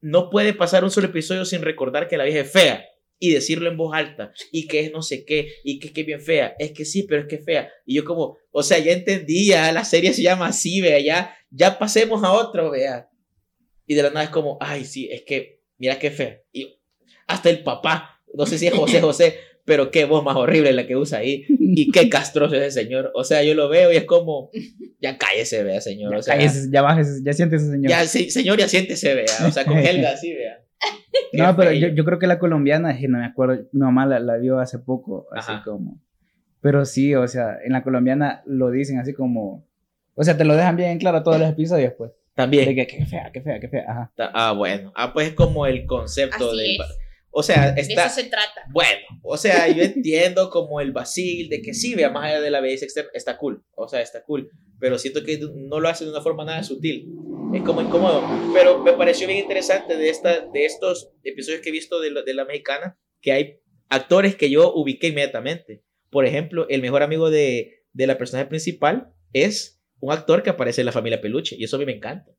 [0.00, 2.84] no puede pasar un solo episodio sin recordar que la vieja es fea.
[3.22, 6.02] Y decirlo en voz alta, y que es no sé qué, y que es que
[6.04, 7.70] bien fea, es que sí, pero es que es fea.
[7.84, 11.36] Y yo como, o sea, ya entendí, ya la serie se llama así, vea, ya,
[11.50, 13.10] ya pasemos a otro, vea.
[13.86, 16.40] Y de la nada es como, ay, sí, es que, mira qué fea.
[16.52, 16.80] Y
[17.26, 20.86] hasta el papá, no sé si es José José, pero qué voz más horrible la
[20.86, 21.44] que usa ahí.
[21.48, 23.12] Y qué castroso es ese señor.
[23.14, 24.50] O sea, yo lo veo y es como,
[25.00, 26.12] ya cállese, vea, señor.
[26.12, 27.90] Ya, o sea, cállese, ya bajes, ya sientes ese señor.
[27.90, 29.46] ya, sí, señor, ya siéntese, vea.
[29.46, 30.64] O sea, con Helga, así, vea.
[31.32, 34.18] no, pero yo, yo creo que la colombiana, que no me acuerdo, mi mamá la,
[34.20, 35.62] la vio hace poco, así Ajá.
[35.64, 36.00] como.
[36.60, 39.66] Pero sí, o sea, en la colombiana lo dicen así como.
[40.14, 42.12] O sea, te lo dejan bien claro todos los episodios, pues.
[42.34, 42.66] También.
[42.66, 43.84] De que, qué fea, qué fea, qué fea.
[43.88, 44.12] Ajá.
[44.34, 44.92] Ah, bueno.
[44.94, 46.70] Ah, pues es como el concepto Así del...
[46.72, 46.78] es.
[46.78, 46.86] ba-
[47.30, 48.06] O sea, De está...
[48.06, 48.62] eso se trata.
[48.70, 52.50] Bueno, o sea, yo entiendo como el vacil de que sí, vea, más allá de
[52.50, 53.62] la belleza externa, está cool.
[53.74, 54.50] O sea, está cool.
[54.80, 57.08] Pero siento que no lo hace de una forma nada sutil.
[57.54, 58.22] Es como incómodo.
[58.54, 62.22] Pero me pareció bien interesante de, esta, de estos episodios que he visto de, la-
[62.22, 65.82] de la mexicana, que hay actores que yo ubiqué inmediatamente.
[66.10, 70.80] Por ejemplo, el mejor amigo de, de la personaje principal es un actor que aparece
[70.80, 71.56] en la familia Peluche.
[71.58, 72.32] Y eso a mí me encanta.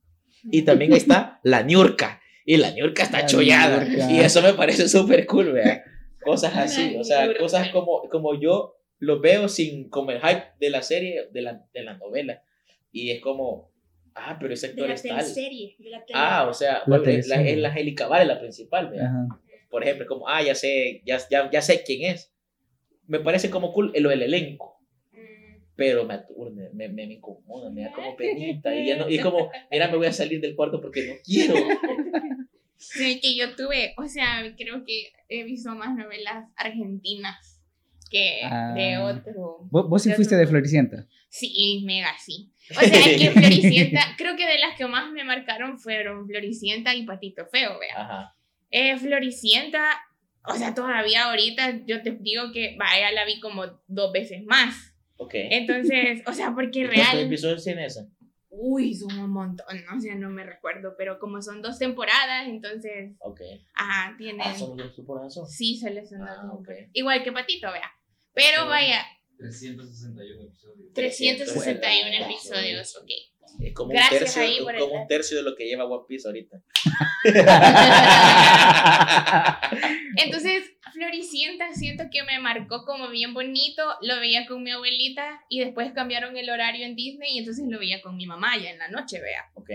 [0.43, 2.21] Y también está la Niurka.
[2.45, 3.83] Y la Niurka está La chollada.
[3.83, 4.11] Niurka.
[4.11, 5.83] Y eso me parece súper cool, vea.
[6.23, 10.69] Cosas así, o sea, cosas como, como yo lo veo sin como el hype de
[10.69, 12.43] la serie, de la, de la novela.
[12.91, 13.71] Y es como,
[14.13, 15.35] ah, pero ese De actor la es tal.
[15.35, 16.05] de la.
[16.13, 18.93] Ah, o sea, La bueno, es la, es la Angélica Vale la principal.
[18.97, 19.27] Ajá.
[19.71, 22.31] Por ejemplo, como, ah, ya sé, ya, ya, ya sé quién es.
[23.07, 24.77] Me parece como cool lo del elenco
[25.13, 25.63] Mm.
[25.75, 28.73] pero me aturde, me, me, me incomoda, me da como penita.
[28.75, 31.13] Y, ya no, y es como, mira, me voy a salir del cuarto porque no
[31.25, 31.55] quiero.
[32.77, 37.50] Sí, que yo tuve, o sea, creo que he visto más novelas argentinas
[38.11, 38.41] que
[38.75, 39.03] de Ah.
[39.05, 39.59] otro.
[39.71, 41.07] ¿Vos, vos sí de fuiste otro- de Floricienta?
[41.29, 42.51] Sí, mega sí.
[42.69, 46.93] O sea, es que Floricienta, creo que de las que más me marcaron fueron Floricienta
[46.93, 47.95] y Patito Feo, vea.
[48.01, 48.35] Ajá.
[48.69, 49.81] Eh, Floricienta,
[50.45, 54.93] o sea, todavía ahorita yo te digo que, vaya, la vi como dos veces más.
[55.17, 55.31] Ok.
[55.35, 57.25] Entonces, o sea, porque ¿Y ¿Cuántos real.
[57.27, 58.07] episodios tiene esa?
[58.53, 63.13] Uy, son un montón, o sea, no me recuerdo, pero como son dos temporadas, entonces,
[63.19, 63.39] Ok.
[63.73, 64.41] ajá, tienen.
[64.41, 65.33] Ah, son dos temporadas.
[65.33, 65.47] son.
[65.47, 66.57] Sí, solo son dos Ah, ok.
[66.65, 66.89] temporadas.
[66.93, 67.89] Igual que Patito, vea.
[68.33, 68.67] Pero Sí.
[68.69, 69.05] vaya,
[69.37, 70.93] 361 episodios.
[70.93, 73.09] 361 episodios, ok.
[73.61, 75.07] Es como, Gracias un tercio, ahí por el como un dato.
[75.09, 76.57] tercio de lo que lleva One Piece ahorita.
[80.17, 80.63] Entonces,
[80.93, 83.83] Floricienta siento que me marcó como bien bonito.
[84.01, 87.79] Lo veía con mi abuelita y después cambiaron el horario en Disney y entonces lo
[87.79, 89.45] veía con mi mamá ya en la noche, vea.
[89.55, 89.69] Ok.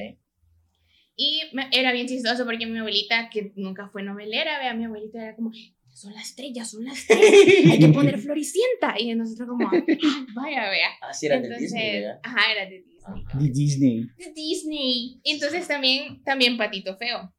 [1.17, 5.23] Y me- era bien chistoso porque mi abuelita, que nunca fue novelera, vea, mi abuelita
[5.23, 5.51] era como,
[5.97, 8.95] son las estrellas, son las estrellas, hay que poner Floricienta.
[8.99, 10.91] Y nosotros como, "Ah, vaya, vea.
[11.01, 12.21] Así era de Entonces, Disney, ¿verdad?
[12.23, 12.97] ajá, era de Disney.
[13.25, 13.39] Ajá.
[13.39, 14.07] De Disney.
[14.19, 15.21] de Disney.
[15.25, 17.33] Entonces también, también Patito Feo.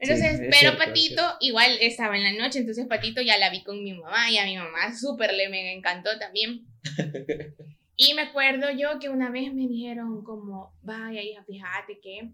[0.00, 3.50] Entonces, Sí, pero cierto, es Patito igual estaba en la noche, entonces Patito ya la
[3.50, 6.66] vi con mi mamá y a mi mamá súper le me encantó también.
[7.96, 12.30] y me acuerdo yo que una vez me dijeron como, vaya hija, fíjate que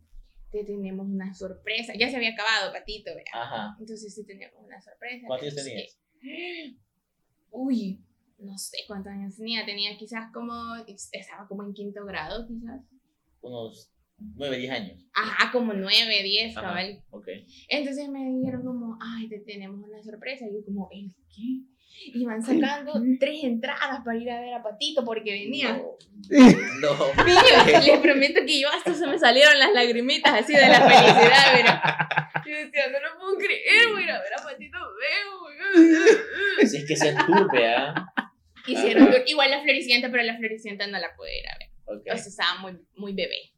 [0.50, 1.92] te tenemos una sorpresa.
[1.98, 3.42] Ya se había acabado Patito, ¿verdad?
[3.42, 3.76] Ajá.
[3.78, 5.26] Entonces sí tenemos una sorpresa.
[5.26, 5.98] ¿Cuántos años tenías?
[7.50, 8.00] Uy,
[8.38, 10.52] no sé cuántos años tenía, tenía quizás como,
[10.86, 12.82] estaba como en quinto grado quizás.
[13.40, 15.04] Unos 9, 10 años.
[15.12, 16.68] Ajá, como nueve, diez, Ajá.
[16.68, 17.04] cabal.
[17.10, 17.28] Ok.
[17.68, 20.46] Entonces me dijeron como, ay, te tenemos una sorpresa.
[20.46, 21.62] Y yo como, ¿el qué?
[22.08, 25.72] Y van sacando tres entradas para ir a ver a Patito porque venía.
[25.72, 25.96] No.
[26.80, 26.96] no.
[27.84, 32.30] Les prometo que yo hasta se me salieron las lagrimitas así de la felicidad, mira.
[32.46, 36.66] Yo decía, no lo puedo creer, voy a ir a ver a Patito Feo.
[36.66, 38.12] Si es que se enturbe, ¿ah?
[38.66, 39.22] Hicieron tour.
[39.26, 41.70] igual la Floricienta, pero la Floricienta no la pude ir a ver.
[41.86, 43.52] O sea, estaba muy, muy bebé.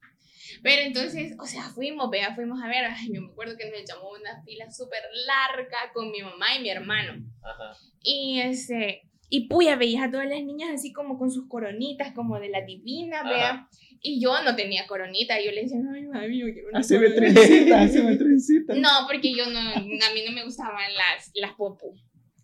[0.62, 2.85] Pero entonces, o sea, fuimos, vea, fuimos a ver.
[2.87, 6.62] Ay, yo me acuerdo que nos llamó una fila súper larga con mi mamá y
[6.62, 7.25] mi hermano.
[7.42, 7.77] Ajá.
[8.03, 12.38] Y ese, y puya, veías a todas las niñas así como con sus coronitas, como
[12.40, 13.68] de la divina, vea.
[14.01, 15.40] Y yo no tenía coronita.
[15.40, 17.33] Y yo le decía, ay, mami, yo quiero una Haceme corona".
[17.35, 18.75] trencita, haceme trencita.
[18.75, 21.94] No, porque yo no, a mí no me gustaban las, las popu,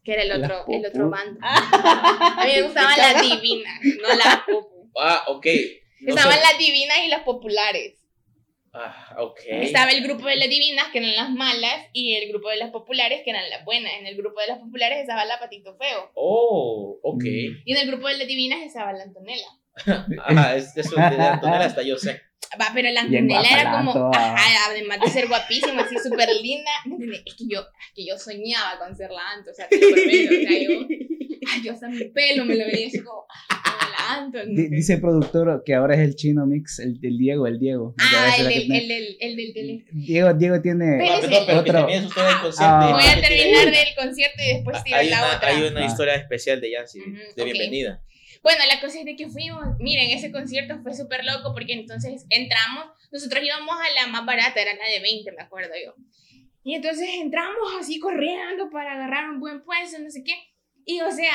[0.03, 1.39] que era el otro, el otro bando.
[1.43, 4.91] A mí me gustaban las divinas, no las popu.
[5.01, 5.47] Ah, ok.
[6.01, 6.41] No Estaban sé.
[6.43, 8.04] las divinas y las populares.
[8.75, 9.39] Ah, ok.
[9.47, 12.71] Estaba el grupo de las divinas, que eran las malas, y el grupo de las
[12.71, 13.93] populares, que eran las buenas.
[14.01, 16.11] En el grupo de las populares estaba la patito feo.
[16.15, 17.25] Oh, ok.
[17.25, 19.47] Y en el grupo de las divinas estaba la Antonella.
[20.25, 22.21] Ajá, es, eso de Antonella hasta yo sé.
[22.61, 24.35] Va, pero la Antonella era como, ah.
[24.37, 26.71] ajá, además de ser guapísima, así súper linda.
[27.25, 29.89] Es que yo, es que yo soñaba con ser la Anto, o sea, te lo
[29.95, 30.81] prometo, o sea, yo,
[31.53, 33.64] ay, yo hasta mi pelo me lo veía así como, como
[34.09, 34.39] la Anto.
[34.39, 34.69] no Di- sé.
[34.71, 37.95] Dice el productor que ahora es el chino mix, el, el Diego, el Diego.
[37.99, 39.85] Ah, el el del, el del tele.
[39.93, 40.99] Diego, Diego tiene.
[40.99, 41.89] Pero- Ah, Otro.
[41.89, 42.93] el Ah, ah.
[42.93, 45.49] Voy a terminar del concierto y después tirar Hay la una, otra.
[45.49, 45.87] hay una Ah.
[45.87, 47.01] historia especial de Yancy,
[47.37, 48.03] de bienvenida.
[48.43, 52.27] Bueno, la cosa es de que fuimos, miren, ese concierto fue súper loco porque entonces
[52.29, 55.95] entramos, nosotros íbamos a la más barata, era la de 20, me acuerdo yo.
[56.63, 60.35] Y entonces entramos así corriendo para agarrar un buen puesto, no sé qué.
[60.85, 61.33] Y o sea,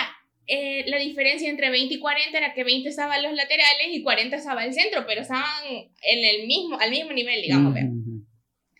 [0.49, 4.35] eh, la diferencia entre 20 y 40 era que 20 estaban los laterales y 40
[4.35, 7.73] estaba el centro, pero estaban en el mismo, al mismo nivel, digamos.
[7.73, 8.25] Ujú, ujú.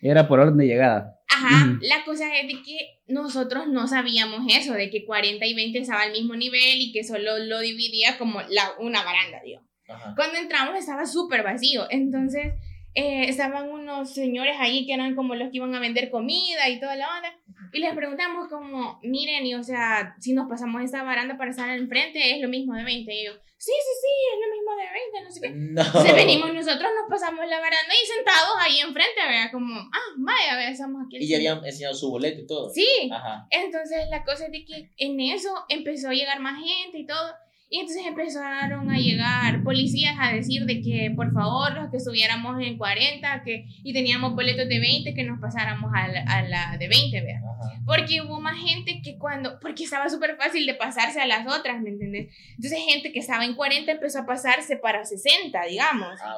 [0.02, 1.16] Era por orden de llegada.
[1.28, 1.78] Ajá, Ujú.
[1.82, 6.02] la cosa es de que nosotros no sabíamos eso, de que 40 y 20 estaba
[6.02, 9.62] al mismo nivel y que solo lo dividía como la, una baranda, digo.
[9.88, 10.14] Ajá.
[10.16, 12.54] Cuando entramos estaba súper vacío, entonces
[12.94, 16.80] eh, estaban unos señores ahí que eran como los que iban a vender comida y
[16.80, 17.32] toda la onda,
[17.72, 21.70] y les preguntamos como, miren, y o sea, si nos pasamos esta baranda para estar
[21.70, 24.86] enfrente es lo mismo de 20, y yo, sí, sí, sí, es lo mismo de
[24.92, 25.50] 20, no sé qué.
[25.50, 25.82] No.
[25.86, 30.56] Entonces venimos nosotros, nos pasamos la baranda y sentados ahí enfrente, vea, como, ah, vaya,
[30.56, 31.18] vea, estamos aquí.
[31.18, 32.70] Y ya habían enseñado su boleto y todo.
[32.70, 33.46] Sí, Ajá.
[33.50, 37.34] entonces la cosa es de que en eso empezó a llegar más gente y todo.
[37.72, 42.60] Y entonces empezaron a llegar policías a decir de que por favor los que estuviéramos
[42.60, 46.76] en 40 que, y teníamos boletos de 20 que nos pasáramos a la, a la
[46.78, 47.38] de 20, vea.
[47.38, 47.80] Ajá.
[47.86, 51.80] Porque hubo más gente que cuando, porque estaba súper fácil de pasarse a las otras,
[51.80, 52.34] ¿me entendés?
[52.56, 56.18] Entonces gente que estaba en 40 empezó a pasarse para 60, digamos.
[56.22, 56.34] Ah.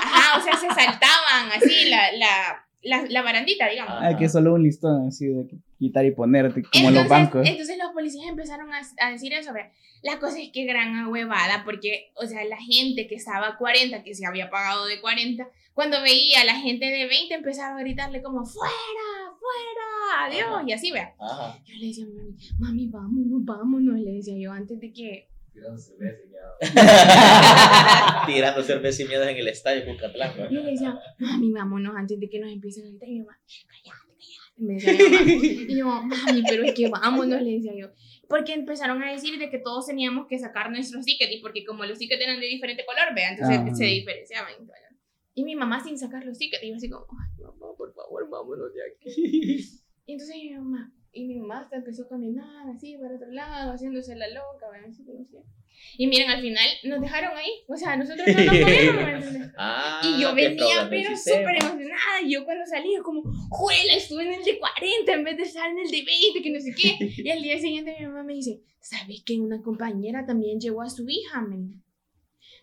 [0.00, 3.94] Ajá, o sea, se saltaban así la, la, la, la barandita, digamos.
[3.98, 4.16] Ah.
[4.16, 5.46] Que solo un listón así de
[5.78, 7.46] quitar y ponerte, como los entonces, bancos.
[7.46, 9.70] entonces los policías empezaron a, a decir eso, vea.
[10.02, 14.02] La cosa es que gran ahuevada, porque, o sea, la gente que estaba a 40,
[14.04, 17.80] que se había pagado de 40, cuando veía a la gente de 20 empezaba a
[17.80, 18.72] gritarle como, fuera,
[19.38, 20.64] fuera, adiós, Ajá.
[20.66, 21.14] y así, vea.
[21.18, 21.58] Ajá.
[21.64, 25.28] Yo le decía a mi mami, mami, vámonos, vámonos, le decía yo antes de que...
[25.52, 26.38] Tirando cerveza y ya.
[28.26, 30.36] Tirando cerveza y miedos en el estadio Cucatlán.
[30.38, 30.50] ¿no?
[30.50, 33.08] Yo le decía, mami, vámonos antes de que nos empiecen a gritar.
[33.08, 34.08] Y mi mamá, cállate, cállate.
[34.56, 34.92] Me decía.
[35.68, 37.88] Y yo, mami, pero es que vámonos, le decía yo.
[38.28, 41.32] Porque empezaron a decir de que todos teníamos que sacar nuestros tickets.
[41.32, 43.74] Y porque como los tickets eran de diferente color, vea, entonces Ah.
[43.74, 44.52] se diferenciaban.
[44.60, 45.40] y.
[45.40, 46.62] Y mi mamá sin sacar los tickets.
[46.64, 49.60] Y yo así como, ay, mamá, por favor, vámonos de aquí.
[50.08, 53.72] Y entonces mi mamá, y mi mamá hasta empezó a caminar así para otro lado,
[53.72, 54.88] haciéndose la loca, ¿verdad?
[55.96, 57.50] Y miren, al final nos dejaron ahí.
[57.66, 59.48] O sea, nosotros no nos.
[59.60, 62.22] Ah, Y yo venía, pero súper emocionada.
[62.24, 65.42] Y yo cuando salí, yo como, juela, estuve en el de 40 en vez de
[65.42, 67.14] estar en el de 20, que no sé qué.
[67.24, 70.90] Y al día siguiente mi mamá me dice, ¿sabes que una compañera también llegó a
[70.90, 71.40] su hija?
[71.42, 71.82] Me dijo.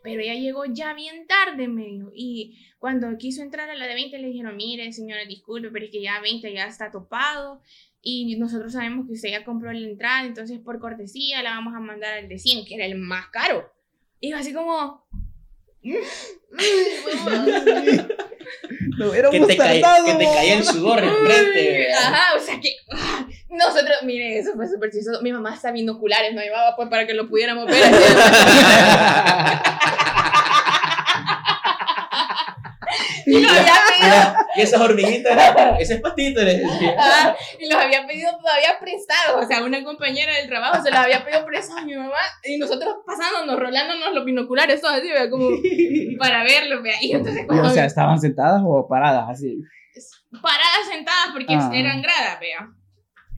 [0.03, 2.11] Pero ella llegó ya bien tarde, me dijo.
[2.13, 5.91] Y cuando quiso entrar a la de 20, le dijeron, mire, señora, disculpe, pero es
[5.91, 7.61] que ya 20 ya está topado.
[8.07, 11.79] Y nosotros sabemos que usted ya compró la entrada, entonces por cortesía la vamos a
[11.79, 13.67] mandar al de 100, que era el más caro.
[14.19, 15.03] Y yo así como...
[18.97, 20.05] Lo Que hubiéramos te, cae- tardado.
[20.05, 21.91] que te caía el sudor enfrente.
[21.93, 25.21] Ajá, o sea que ah, nosotros, mire, eso fue súper chistoso.
[25.23, 27.75] Mi mamá está viendo oculares, no llevaba pues para que lo pudiéramos ver.
[33.31, 36.41] y los había pedido, y esas hormiguitas, ese es patito.
[36.41, 36.95] le decía.
[36.99, 39.43] ah, y los había pedido todavía prestados.
[39.43, 42.57] O sea, una compañera del trabajo se los había pedido prestados a mi mamá y
[42.57, 45.49] nosotros pasándonos, rolándonos los binoculares, todo así, vea, como
[46.19, 46.95] para verlos, vea.
[47.01, 49.57] Y entonces Y, cuando o sea, ¿estaban sentadas o paradas así?
[50.41, 51.71] paradas sentadas porque Ah.
[51.73, 52.67] eran gradas, vea.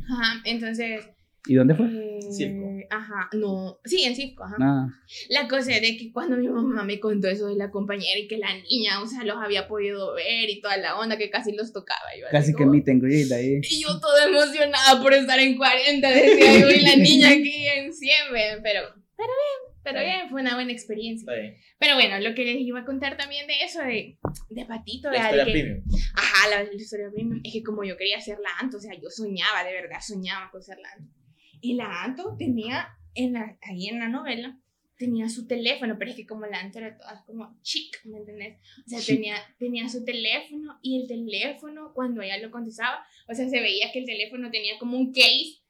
[0.10, 1.06] Ajá, entonces.
[1.45, 1.86] ¿Y dónde fue?
[1.86, 2.66] eh, Circo.
[2.89, 3.80] Ajá, no.
[3.86, 4.56] Sí, en circo, ajá.
[4.60, 4.88] Ah,
[5.30, 8.28] La cosa es de que cuando mi mamá me contó eso de la compañera y
[8.28, 11.54] que la niña, o sea, los había podido ver y toda la onda que casi
[11.54, 12.00] los tocaba.
[12.19, 13.60] yo casi que meet and greet ahí.
[13.69, 17.93] Y yo toda emocionada por estar en 40, decía yo, y la niña aquí en
[17.93, 18.82] 100, ve, pero,
[19.15, 21.32] pero bien, pero bien, fue una buena experiencia.
[21.80, 24.17] Pero bueno, lo que les iba a contar también de eso, de,
[24.50, 25.84] de Patito, La historia que- premium.
[26.15, 27.39] Ajá, la, la historia premium.
[27.43, 30.50] Es que como yo quería ser la Anto, o sea, yo soñaba, de verdad, soñaba
[30.52, 31.13] con ser la Anto.
[31.62, 34.60] Y la Anto tenía, en la, ahí en la novela,
[34.98, 38.58] tenía su teléfono, pero es que como la Anto era toda como chic, ¿me entendés?
[38.86, 39.15] O sea, Chic.
[39.15, 43.91] tenía, tenía su teléfono y el teléfono, cuando ella lo contestaba, o sea, se veía
[43.91, 45.62] que el teléfono tenía como un case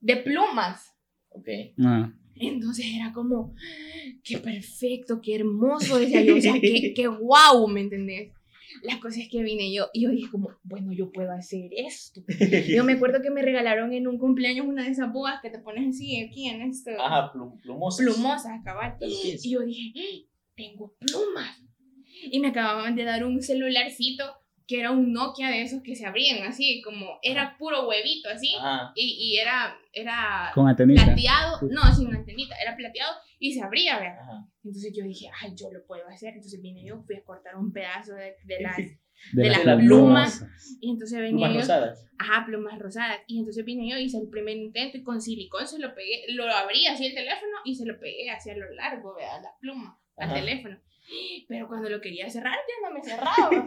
[0.00, 0.94] de plumas.
[1.30, 1.48] Ok.
[1.78, 2.12] Ah.
[2.34, 3.54] Entonces era como,
[4.22, 8.32] qué perfecto, qué hermoso, decía yo, o sea, qué, qué guau, ¿me entendés?
[8.82, 12.22] La cosa es que vine yo y yo dije como, bueno, yo puedo hacer esto.
[12.80, 15.58] Yo me acuerdo que me regalaron en un cumpleaños una de esas boas que te
[15.58, 18.04] pones así aquí en esto, Ajá, plum, plumosas.
[18.06, 18.96] plumosas, cabal.
[19.00, 20.26] Y yo dije, "¡Eh!
[20.54, 21.60] tengo plumas.
[22.30, 24.24] Y me acababan de dar un celularcito
[24.66, 28.52] que era un Nokia de esos que se abrían así, como era puro huevito así.
[28.94, 31.04] Y, y era, era Con antenita.
[31.04, 34.18] plateado, no, sin antenita, era plateado y se abría, ¿verdad?
[34.22, 34.48] Ajá.
[34.64, 36.34] Entonces yo dije, ay, yo lo puedo hacer.
[36.34, 38.98] Entonces vine yo, fui a cortar un pedazo de, de las, De,
[39.34, 40.44] de las las plumas.
[40.80, 42.06] y entonces venía Plumas yo, rosadas.
[42.18, 43.20] ajá, plumas rosadas.
[43.28, 46.44] Y entonces vine yo, hice el primer intento y con silicón se lo pegué, lo
[46.52, 49.42] abrí así el teléfono y se lo pegué hacia lo largo, ¿verdad?
[49.44, 50.76] La pluma, al teléfono.
[51.48, 53.64] Pero cuando lo quería cerrar, ya no me cerraba.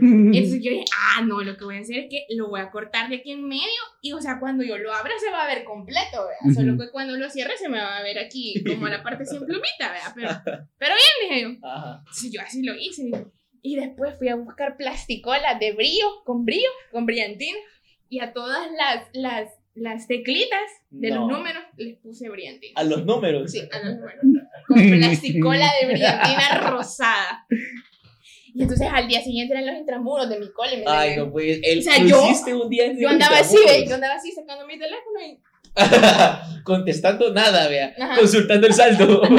[0.36, 2.70] Entonces yo dije, ah, no, lo que voy a hacer es que lo voy a
[2.70, 5.46] cortar de aquí en medio y, o sea, cuando yo lo abra se va a
[5.54, 6.54] ver completo, ¿verdad?
[6.54, 9.40] Solo que cuando lo cierre se me va a ver aquí como la parte sin
[9.44, 10.12] plumita, ¿verdad?
[10.14, 11.68] Pero, pero bien, dije yo.
[11.68, 11.98] Ajá.
[11.98, 13.10] Entonces yo así lo hice.
[13.62, 17.58] Y después fui a buscar plasticola de brillo, con brillo, con brillantina.
[18.08, 20.58] Y a todas las, las, las teclitas
[20.88, 21.28] de No.
[21.28, 22.72] los números les puse brillantina.
[22.74, 23.52] A los números.
[23.52, 24.20] Sí, a los números.
[24.66, 27.44] Con plasticola de brillantina rosada.
[28.54, 30.78] Y entonces al día siguiente eran los intramuros de mi cole.
[30.78, 31.60] ¿me Ay, no pues.
[31.62, 32.22] El, O sea, yo-
[32.62, 33.56] un día Yo andaba así.
[33.66, 33.86] ¿ve?
[33.88, 35.38] Yo andaba así sacando mi teléfono y...
[36.64, 37.94] Contestando nada, vea.
[37.98, 38.16] Ajá.
[38.16, 39.22] Consultando el saldo.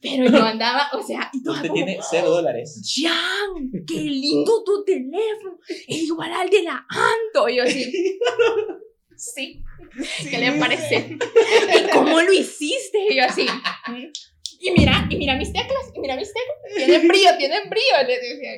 [0.00, 2.82] Pero yo andaba, o sea, y Usted como, tiene cero dólares.
[3.00, 5.58] Jan, qué lindo tu teléfono.
[5.86, 7.48] Es igual al de la Anto.
[7.48, 8.18] Y yo así,
[9.22, 9.62] Sí.
[10.28, 11.16] ¿Qué le parece?
[11.16, 12.98] ¿Y cómo lo hiciste?
[13.10, 13.46] Y yo así.
[14.58, 16.56] Y mira, y mira mis teclas, y mira mis teclas.
[16.76, 18.06] Tienen brillo, tienen brillo.
[18.06, 18.50] Le decía.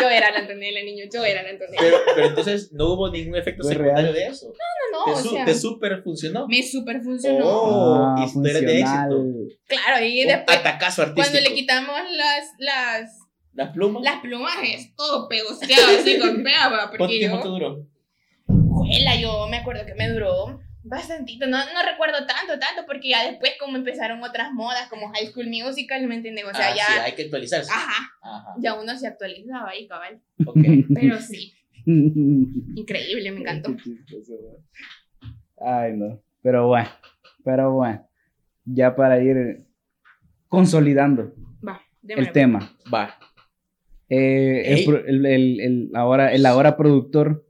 [0.00, 1.78] Yo era la Antonella, niño, yo era la Antonella.
[1.80, 4.14] Pero, pero entonces no hubo ningún efecto Fue secundario real.
[4.14, 4.48] de eso.
[4.48, 6.46] No, ¿Te, no, o su- sea, te super funcionó?
[6.48, 7.44] me super funcionó.
[7.48, 9.12] Oh, Ah, historia de funcional.
[9.12, 9.58] éxito.
[9.66, 11.30] Claro, y después, atacazo artístico.
[11.32, 13.10] cuando le quitamos las, las,
[13.54, 14.02] Las plumas.
[14.02, 17.86] las plumajes, todo pegosteado así con pegaba, ¿Cuánto tiempo te yo, duró?
[18.96, 23.24] Juela, yo me acuerdo que me duró bastantito, no, no recuerdo tanto, tanto, porque ya
[23.28, 26.44] después como empezaron otras modas, como High School Musical, ¿me entiendes?
[26.44, 27.70] O sea, Ah, ya, sí, hay que actualizarse.
[27.72, 28.54] ajá, Ajá.
[28.58, 30.56] ya uno se actualizaba ahí, cabal, Ok.
[30.94, 31.54] pero sí,
[31.86, 33.74] increíble, me encantó.
[35.58, 36.20] Ay, no.
[36.42, 36.88] Pero bueno,
[37.44, 38.06] pero bueno.
[38.66, 39.66] Ya para ir
[40.48, 41.34] consolidando
[41.66, 42.70] Va, el tema.
[42.92, 43.18] Va.
[44.08, 47.43] Eh, el, el- el ahora, el ahora productor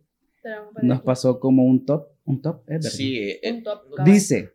[0.83, 2.09] nos pasó como un top.
[2.27, 2.91] Un top, es verdad.
[2.91, 3.19] Sí.
[3.43, 4.13] eh, Un top, cabal.
[4.13, 4.51] Dice,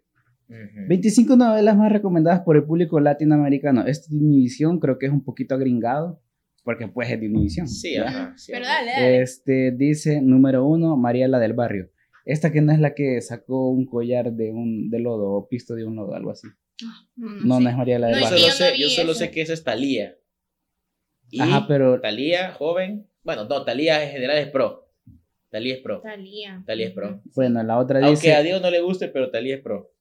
[0.50, 0.88] ujú.
[0.88, 3.86] 25 novelas más recomendadas por el público latinoamericano.
[3.86, 6.20] Este de Univision creo que es un poquito agringado,
[6.64, 7.68] porque pues es de Univision.
[7.68, 8.34] Sí, ajá.
[8.38, 8.74] sí, Pero ajá.
[8.76, 9.22] dale, dale.
[9.22, 11.92] Este dice número uno, Mariela del Barrio.
[12.26, 15.76] Esta que no es la que sacó un collar de un de lodo o pisto
[15.76, 16.48] de un lodo, algo así.
[17.18, 17.64] Mm, No, sí.
[17.64, 18.38] no es Mariela del No, Barrio.
[18.40, 20.16] solo yo no sé, yo solo sé que esa es Talía.
[21.32, 23.08] Y Ajá, pero Talía, joven.
[23.24, 24.89] Bueno, no, Talía en general es pro.
[25.50, 26.02] Talía es pro.
[26.02, 26.64] Talía.
[26.66, 27.22] Talía es pro.
[27.36, 29.92] bueno, la otra Aunque dice a Dios no le guste, pero Talía es pro.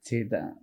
[0.00, 0.56] sí, ta-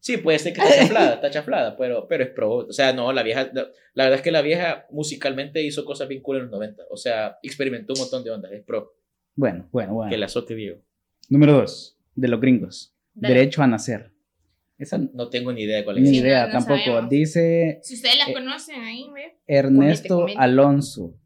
[0.00, 2.54] Sí, puede ser que está chaflada, está chaflada, pero, pero es pro.
[2.58, 6.06] O sea, no, la vieja, la, la verdad es que la vieja musicalmente hizo cosas
[6.06, 6.84] bien cool en los 90.
[6.90, 8.94] O sea, experimentó un montón de ondas, es pro.
[9.34, 10.10] bueno, bueno, bueno.
[10.10, 10.80] Que la azote viejo.
[11.28, 12.94] Número dos, de los gringos.
[13.14, 13.34] Dale.
[13.34, 14.12] Derecho a nacer.
[14.78, 16.10] Esa No tengo ni idea de cuál ni es.
[16.10, 16.78] Sí, idea no, no tampoco.
[16.84, 17.10] sabemos.
[17.10, 19.38] Dice Si ustedes las Eh, conocen ahí, ve.
[19.48, 20.26] Ernesto.
[20.36, 21.18] Alonso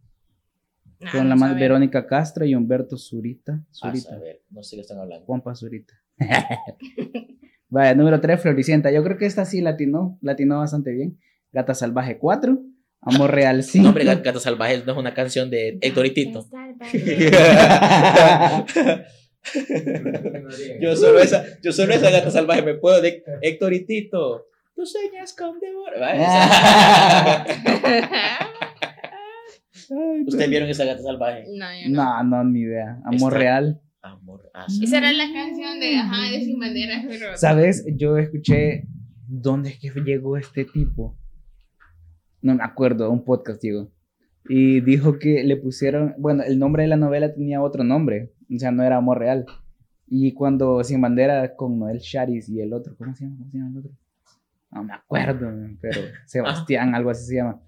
[1.00, 1.58] Nah, con no la más.
[1.58, 3.54] Verónica Castro y Humberto Zurita.
[3.54, 4.10] A Zurita.
[4.10, 5.24] saber, no sé qué están hablando.
[5.26, 5.94] Juanpa Zurita.
[7.68, 8.90] Vaya, número 3, Floricienta.
[8.90, 11.18] Yo creo que esta sí latinó, latinó bastante bien.
[11.52, 12.58] Gata Salvaje 4,
[13.02, 13.82] Amor Real 5.
[13.82, 16.46] No, hombre, Gat- Gata Salvaje no es una canción de Héctor y Tito.
[20.80, 24.46] Yo solo esa, yo solo esa Gata Salvaje me puedo de Héctor y Tito.
[24.74, 25.92] Tú sueñas con devor.
[30.30, 31.44] ¿Ustedes vieron esa Gata Salvaje?
[31.56, 32.22] No, yo no.
[32.22, 33.00] No, no, ni idea.
[33.04, 33.80] Amor Está- Real.
[34.02, 34.50] Amor.
[34.54, 34.84] ah, sí.
[34.84, 37.04] Esa era la canción de, ajá, de Sin Banderas.
[37.08, 37.84] pero- ¿Sabes?
[37.96, 38.86] Yo escuché.
[39.32, 41.16] ¿Dónde es que llegó este tipo?
[42.42, 43.92] No me acuerdo, un podcast llegó.
[44.48, 46.14] Y dijo que le pusieron.
[46.18, 48.32] Bueno, el nombre de la novela tenía otro nombre.
[48.54, 49.44] O sea, no era Amor Real.
[50.06, 53.36] Y cuando Sin Bandera con Noel Charis y el otro, ¿cómo se llama?
[53.38, 53.92] ¿Cómo se llama el otro?
[54.72, 57.60] No me acuerdo, pero Sebastián, algo así se llama.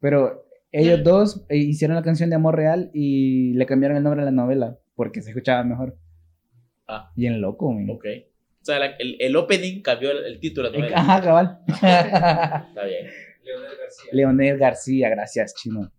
[0.00, 0.45] Pero
[0.80, 4.24] ellos dos eh, hicieron la canción de Amor Real y le cambiaron el nombre a
[4.24, 5.96] la novela porque se escuchaba mejor.
[6.88, 7.10] Ah.
[7.16, 7.88] Bien loco, man.
[7.90, 8.04] Ok.
[8.62, 10.98] O sea, la- el, el opening cambió el, el título de la novela.
[11.00, 11.58] Ajá, cabal.
[11.68, 13.06] Está bien.
[13.44, 14.10] Leonel García.
[14.12, 15.92] Leonel García, gracias, chino.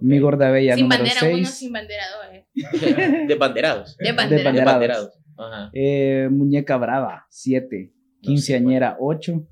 [0.00, 1.50] Mi gorda bella, Sin número bandera 1, 6.
[1.50, 2.34] sin bandera 2.
[2.34, 3.24] Eh.
[3.28, 3.96] De banderados.
[3.96, 4.38] De De bandera.
[4.38, 4.72] De Banderados.
[4.72, 5.18] banderados.
[5.36, 5.70] Ajá.
[5.72, 7.92] Eh, muñeca Brava, 7.
[7.92, 9.44] No Quinceañera, 8.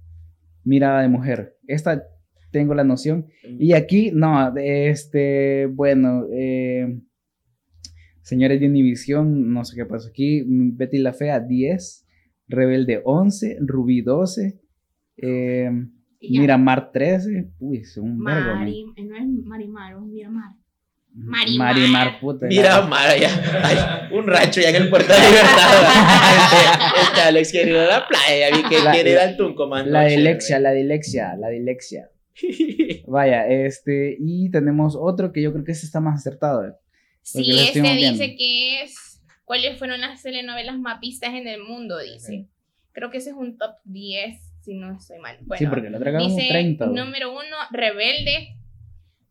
[0.64, 1.56] Mirada de mujer.
[1.66, 2.02] Esta
[2.56, 3.26] tengo la noción.
[3.58, 6.98] Y aquí, no, este, bueno, eh,
[8.22, 10.42] señores de Univisión, no sé qué pasó aquí.
[10.46, 12.06] Betty la Fea, 10.
[12.48, 13.58] Rebelde, 11.
[13.60, 14.58] Rubí, 12.
[15.18, 15.70] Eh.
[16.20, 17.50] Miramar, 13.
[17.60, 18.54] Uy, es un vergo.
[18.54, 20.50] Mari, no es Marimar, es Miramar.
[21.18, 21.74] Marimar.
[21.74, 22.46] Marimar, puta.
[22.46, 23.28] Mira, Mara, ya.
[23.64, 23.76] Hay
[24.18, 25.70] un rancho ya en el puerto de libertad.
[26.36, 28.50] Este, este Alex quiere ir a la playa.
[28.50, 29.90] Ya vi que La- quiere ir al Tunco, man.
[29.90, 32.10] La dilexia, la dilexia, la dilexia.
[33.06, 36.66] Vaya, este, y tenemos otro que yo creo que ese está más acertado.
[36.66, 36.72] eh.
[37.22, 39.22] Sí, lo este dice que es.
[39.44, 41.98] ¿Cuáles fueron las telenovelas más vistas en el mundo?
[41.98, 42.48] Dice.
[42.92, 45.36] Creo que ese es un top 10, si no estoy mal.
[45.42, 46.86] Bueno, sí, porque la otra como dice 30.
[46.86, 47.04] güey.
[47.04, 48.56] número 1, Rebelde.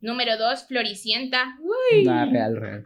[0.02, 1.58] Número 2, Floricienta.
[2.04, 2.84] Nah, real, real.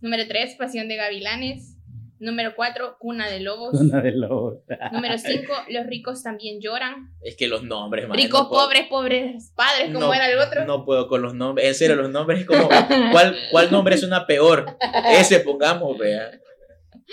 [0.00, 1.77] Número 3, Pasión de Gavilanes.
[2.20, 3.80] Número 4, Cuna de Lobos.
[3.80, 4.54] Una de los.
[4.92, 7.10] Número 5, Los ricos también lloran.
[7.22, 8.16] Es que los nombres, man.
[8.16, 10.64] Ricos, no pobres, pobres padres, como no- era el otro.
[10.66, 11.66] No puedo con los nombres.
[11.68, 12.68] En serio, los nombres es como.
[13.12, 14.66] ¿Cuál, cuál nombre es una peor?
[15.12, 16.30] Ese pongamos, vea.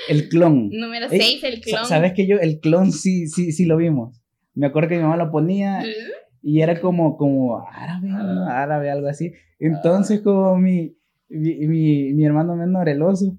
[0.10, 0.70] El clon.
[0.72, 1.86] Número Ey, 6, El clon.
[1.86, 4.22] ¿Sabes que yo, el clon sí, sí, sí lo vimos?
[4.54, 5.84] Me acuerdo que mi mamá lo ponía
[6.42, 8.46] y era como, como árabe, ¿no?
[8.48, 9.32] árabe, algo así.
[9.60, 10.96] Entonces, como mi,
[11.30, 13.38] mi, mi, mi hermano menor, el oso,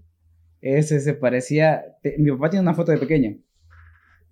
[0.79, 1.85] ese se parecía.
[2.03, 3.37] te- mi papá tiene una foto de pequeño.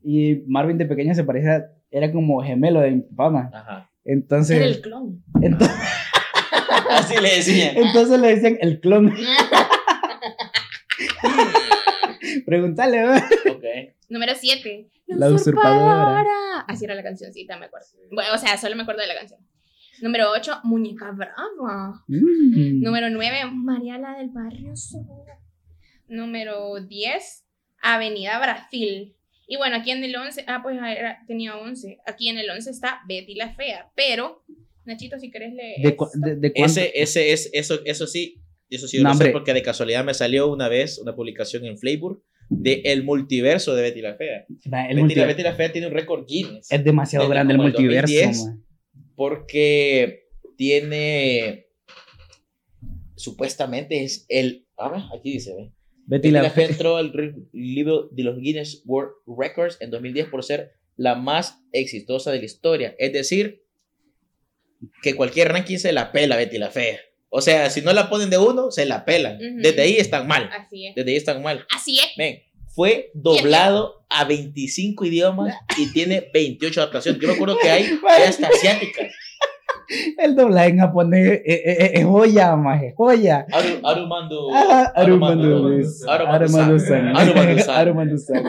[0.03, 3.51] Y Marvin de pequeño se parecía, era como gemelo de mi papá.
[3.53, 3.91] Ajá.
[4.05, 5.23] Entonces, Era el clon.
[5.41, 5.77] entonces,
[6.91, 7.77] Así le decían.
[7.77, 9.13] entonces le decían el clon.
[12.47, 13.23] Pregúntale, ¿verdad?
[13.51, 13.65] Ok.
[14.09, 14.89] Número 7.
[15.07, 16.61] La usurpadora.
[16.67, 17.87] Así era la cancioncita, me acuerdo.
[18.13, 19.41] Bueno, o sea, solo me acuerdo de la canción.
[20.03, 20.61] Número 8.
[20.65, 22.03] Muñeca Brava.
[22.09, 22.83] Mm.
[22.83, 23.37] Número 9.
[23.53, 25.05] Mariala del Barrio Sur.
[26.09, 27.45] Número 10.
[27.83, 29.15] Avenida Brasil.
[29.47, 31.99] Y bueno, aquí en el 11, ah, pues era- tenía 11.
[32.07, 33.91] Aquí en el 11 está Betty la Fea.
[33.95, 34.43] Pero,
[34.87, 35.81] Nachito, si querés leer.
[35.83, 36.53] ¿De, cu- de?
[36.55, 38.41] Ese, ese es, eso, eso sí,
[38.71, 41.65] eso sí yo No, lo sé porque de casualidad me salió una vez una publicación
[41.67, 44.47] en Flavor de el multiverso de Betty la Fea.
[44.73, 46.71] Va, el Betty, la, Betty la Fea tiene un récord Guinness.
[46.73, 48.13] Es demasiado desde grande el multiverso.
[48.15, 48.45] 2010.
[48.47, 48.65] man.
[49.15, 50.27] porque
[50.57, 51.67] tiene
[53.17, 55.73] supuestamente es el ah, ve, aquí dice ve.
[56.07, 57.13] Betty Betty la la Fea entró al
[57.53, 62.45] libro de los Guinness World Records en 2010 por ser la más exitosa de la
[62.45, 63.63] historia es decir
[65.03, 66.99] que cualquier ranking se la pela Betty la Fea
[67.31, 69.57] o sea si no la ponen de uno se la pelan Ujú.
[69.63, 70.95] desde ahí están mal Así es.
[70.95, 72.11] desde ahí están mal Así es.
[72.17, 72.43] Ven,
[72.75, 77.21] fue doblado a 25 idiomas y tiene 28 adaptaciones.
[77.21, 79.13] Yo me acuerdo que hay, hay hasta asiáticas.
[80.19, 83.47] El doblaje en japonés es, es- es joya, maje, joya.
[83.53, 84.49] Aru, Arumando.
[84.53, 85.45] Ah, Arumando.
[85.45, 86.09] Arumando-san.
[86.39, 87.17] Arumando-san.
[87.17, 87.77] Arumando-san.
[87.77, 88.45] Arumando-san.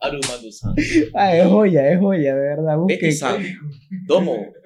[0.00, 0.74] Arumando-san.
[1.14, 2.76] Ah, es joya, es joya, de verdad.
[2.78, 2.94] Busque.
[2.94, 3.42] Betty-san.
[4.06, 4.36] Tomo.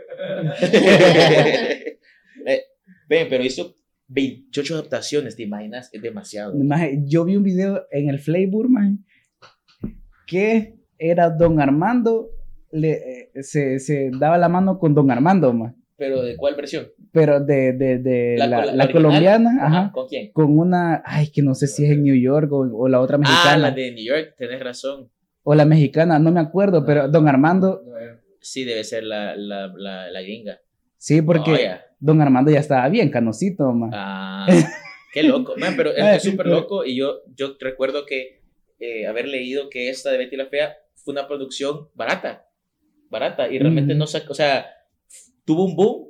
[2.44, 2.60] Eh,
[3.08, 3.76] Ven, pero hizo
[4.08, 5.88] 28 adaptaciones, ¿te imaginas?
[5.92, 6.54] Es demasiado.
[6.56, 8.96] Maje, yo vi un video en el Flavor, maje,
[10.26, 12.30] que era Don Armando,
[12.72, 16.88] le, eh, se, se daba la mano con Don Armando, maje, ¿Pero de cuál versión?
[17.12, 20.32] pero de, de, de la, La colombiana, Ajá, ¿Con quién?
[20.32, 23.16] con una, ay, que no sé si es en New York o, o la otra
[23.16, 25.10] Ah, mexicana, la de New York, tenés razón.
[25.44, 27.92] o la mexicana, no me acuerdo, pero Don Armando, No,
[28.44, 30.58] Sí, debe ser la, la, gringa.
[30.96, 31.78] sí, porque Oh.
[32.00, 33.92] Don Armando ya estaba bien canosito, maje.
[33.96, 34.46] Ah,
[35.14, 35.54] qué loco.
[35.56, 38.40] Man, pero es es súper loco y yo, yo recuerdo que
[38.80, 42.46] eh, haber leído que esta de Betty la Fea fue una producción barata.
[43.12, 43.48] Barata.
[43.48, 43.98] Y realmente Ujú.
[44.00, 44.66] no sacó, o sea,
[45.44, 46.08] tuvo un boom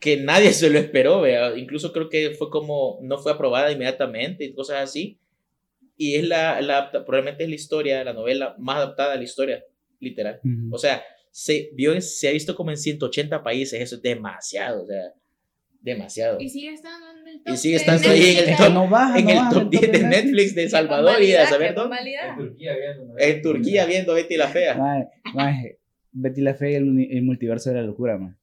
[0.00, 1.56] que nadie se lo esperó, vea.
[1.56, 5.20] Incluso creo que fue como, no fue aprobada inmediatamente y cosas así.
[5.96, 9.64] Y es la, la, probablemente es la historia, la novela más adaptada a la historia,
[10.00, 10.40] literal.
[10.44, 10.74] Ujú.
[10.74, 14.86] O sea, se, vio, se ha visto como en 180 países, eso es demasiado, o
[14.86, 15.12] sea,
[15.80, 16.38] demasiado.
[16.40, 17.52] Y sigue estando en el top.
[17.52, 18.58] Y sigue de estando ahí en el Netflix.
[18.58, 21.46] top- no baja, en no el baja top 10 de Netflix de Salvador y de
[21.46, 21.96] saber dónde.
[21.98, 23.14] En Turquía viendo.
[23.18, 24.74] En Turquía viendo Betty la Fea.
[24.76, 25.78] Maje, maje,
[26.20, 28.36] Betty la Fea y el, el multiverso de la locura, man.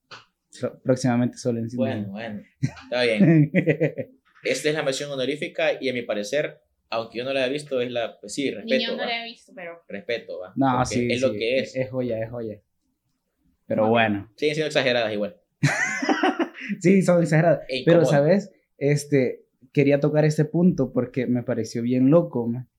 [0.60, 1.78] Pro- próximamente solo en cine.
[1.80, 3.52] Bueno, bueno, está bien.
[4.44, 6.60] Esta es la mención honorífica y a mi parecer,
[6.90, 9.06] aunque yo no la haya visto, es la, pues sí, Ni yo respeto, no va.
[9.06, 9.82] la he visto, pero.
[9.88, 10.54] Respeto, va.
[10.56, 11.76] no, Porque sí, es lo sí, que es.
[11.76, 12.62] Es joya, es joya.
[13.68, 15.36] Pero bueno, Siguen siendo exageradas igual.
[16.80, 17.62] sí, son exageradas.
[17.68, 18.10] E Pero, incómodas.
[18.10, 18.52] ¿sabes?
[18.78, 22.70] Este, quería tocar este punto porque me pareció bien loco, man.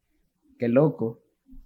[0.59, 1.23] Qué loco.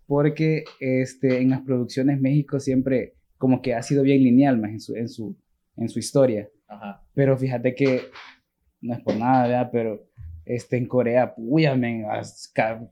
[0.06, 4.80] Porque este, en las producciones México siempre como que ha sido bien lineal, man, en
[4.80, 5.34] su, en su,
[5.78, 6.46] en su historia.
[6.68, 7.02] Ajá.
[7.14, 8.02] Pero fíjate que,
[8.82, 9.70] no es por nada, ¿verdad?
[9.72, 10.06] Pero
[10.44, 12.04] este, en Corea, puya, men,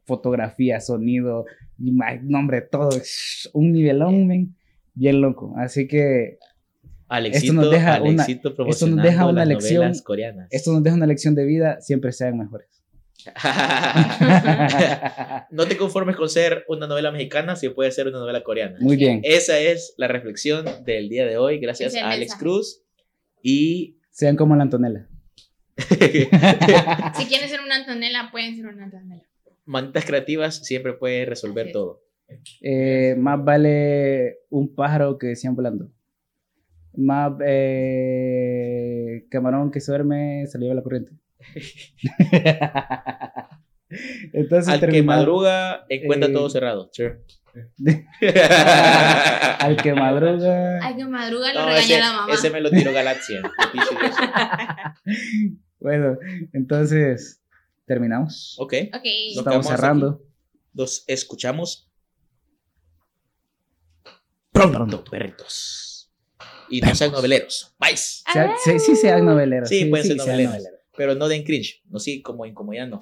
[0.07, 1.45] fotografía, sonido,
[2.23, 2.89] nombre, todo,
[3.53, 4.57] un nivelón, men,
[4.95, 5.55] bien loco.
[5.59, 6.39] Así que
[7.09, 10.49] Alexito, nos deja una- esto nos deja una lección- coreanas.
[10.51, 12.78] esto nos deja una lección de vida, siempre sean mejores.
[15.51, 18.77] no te conformes con ser una novela mexicana si puede ser una novela coreana.
[18.81, 22.41] Muy bien, Esa es la reflexión del día de hoy, gracias a Alex mensaje.
[22.41, 22.83] Cruz.
[23.43, 25.09] Y sean como la Antonella.
[25.79, 29.23] Si quieren ser una Antonella, pueden ser una Antonella.
[29.65, 32.03] manitas creativas siempre puede resolver Así todo.
[32.61, 35.91] Eh, más vale un pájaro que 100 volando.
[36.95, 41.13] Más eh, camarón que se duerme le lleva la corriente.
[44.33, 46.91] Entonces, Al que madruga encuentra eh, todo cerrado.
[46.93, 47.21] Sure.
[49.59, 50.79] al que madruga.
[50.85, 52.35] Ay, que madruga lo No, regaña ese, la mamá.
[52.35, 53.43] ese me lo tiró Galaxia.
[55.81, 56.19] Bueno,
[56.53, 57.41] entonces
[57.87, 58.57] terminamos.
[58.59, 59.05] ok, Ok.
[59.37, 60.21] Nos Estamos cerrando.
[60.75, 61.89] nos escuchamos
[64.51, 66.13] pronto, perritos.
[66.69, 67.77] Y no sean noveleros.
[67.79, 67.97] Bye.
[67.97, 69.69] Sí, sí sean noveleros.
[69.69, 70.57] Sí, pueden ser noveleros.
[70.99, 71.81] Pero no den cringe.
[71.89, 72.99] No, sí, como incomodidad no.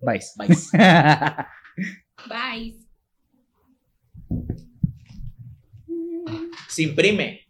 [0.00, 0.20] Bye.
[0.38, 0.56] Bye.
[2.26, 2.78] Bye.
[6.66, 7.40] Se imprime.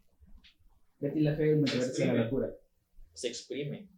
[0.99, 2.51] Betty la la locura.
[3.15, 3.89] Se exprime.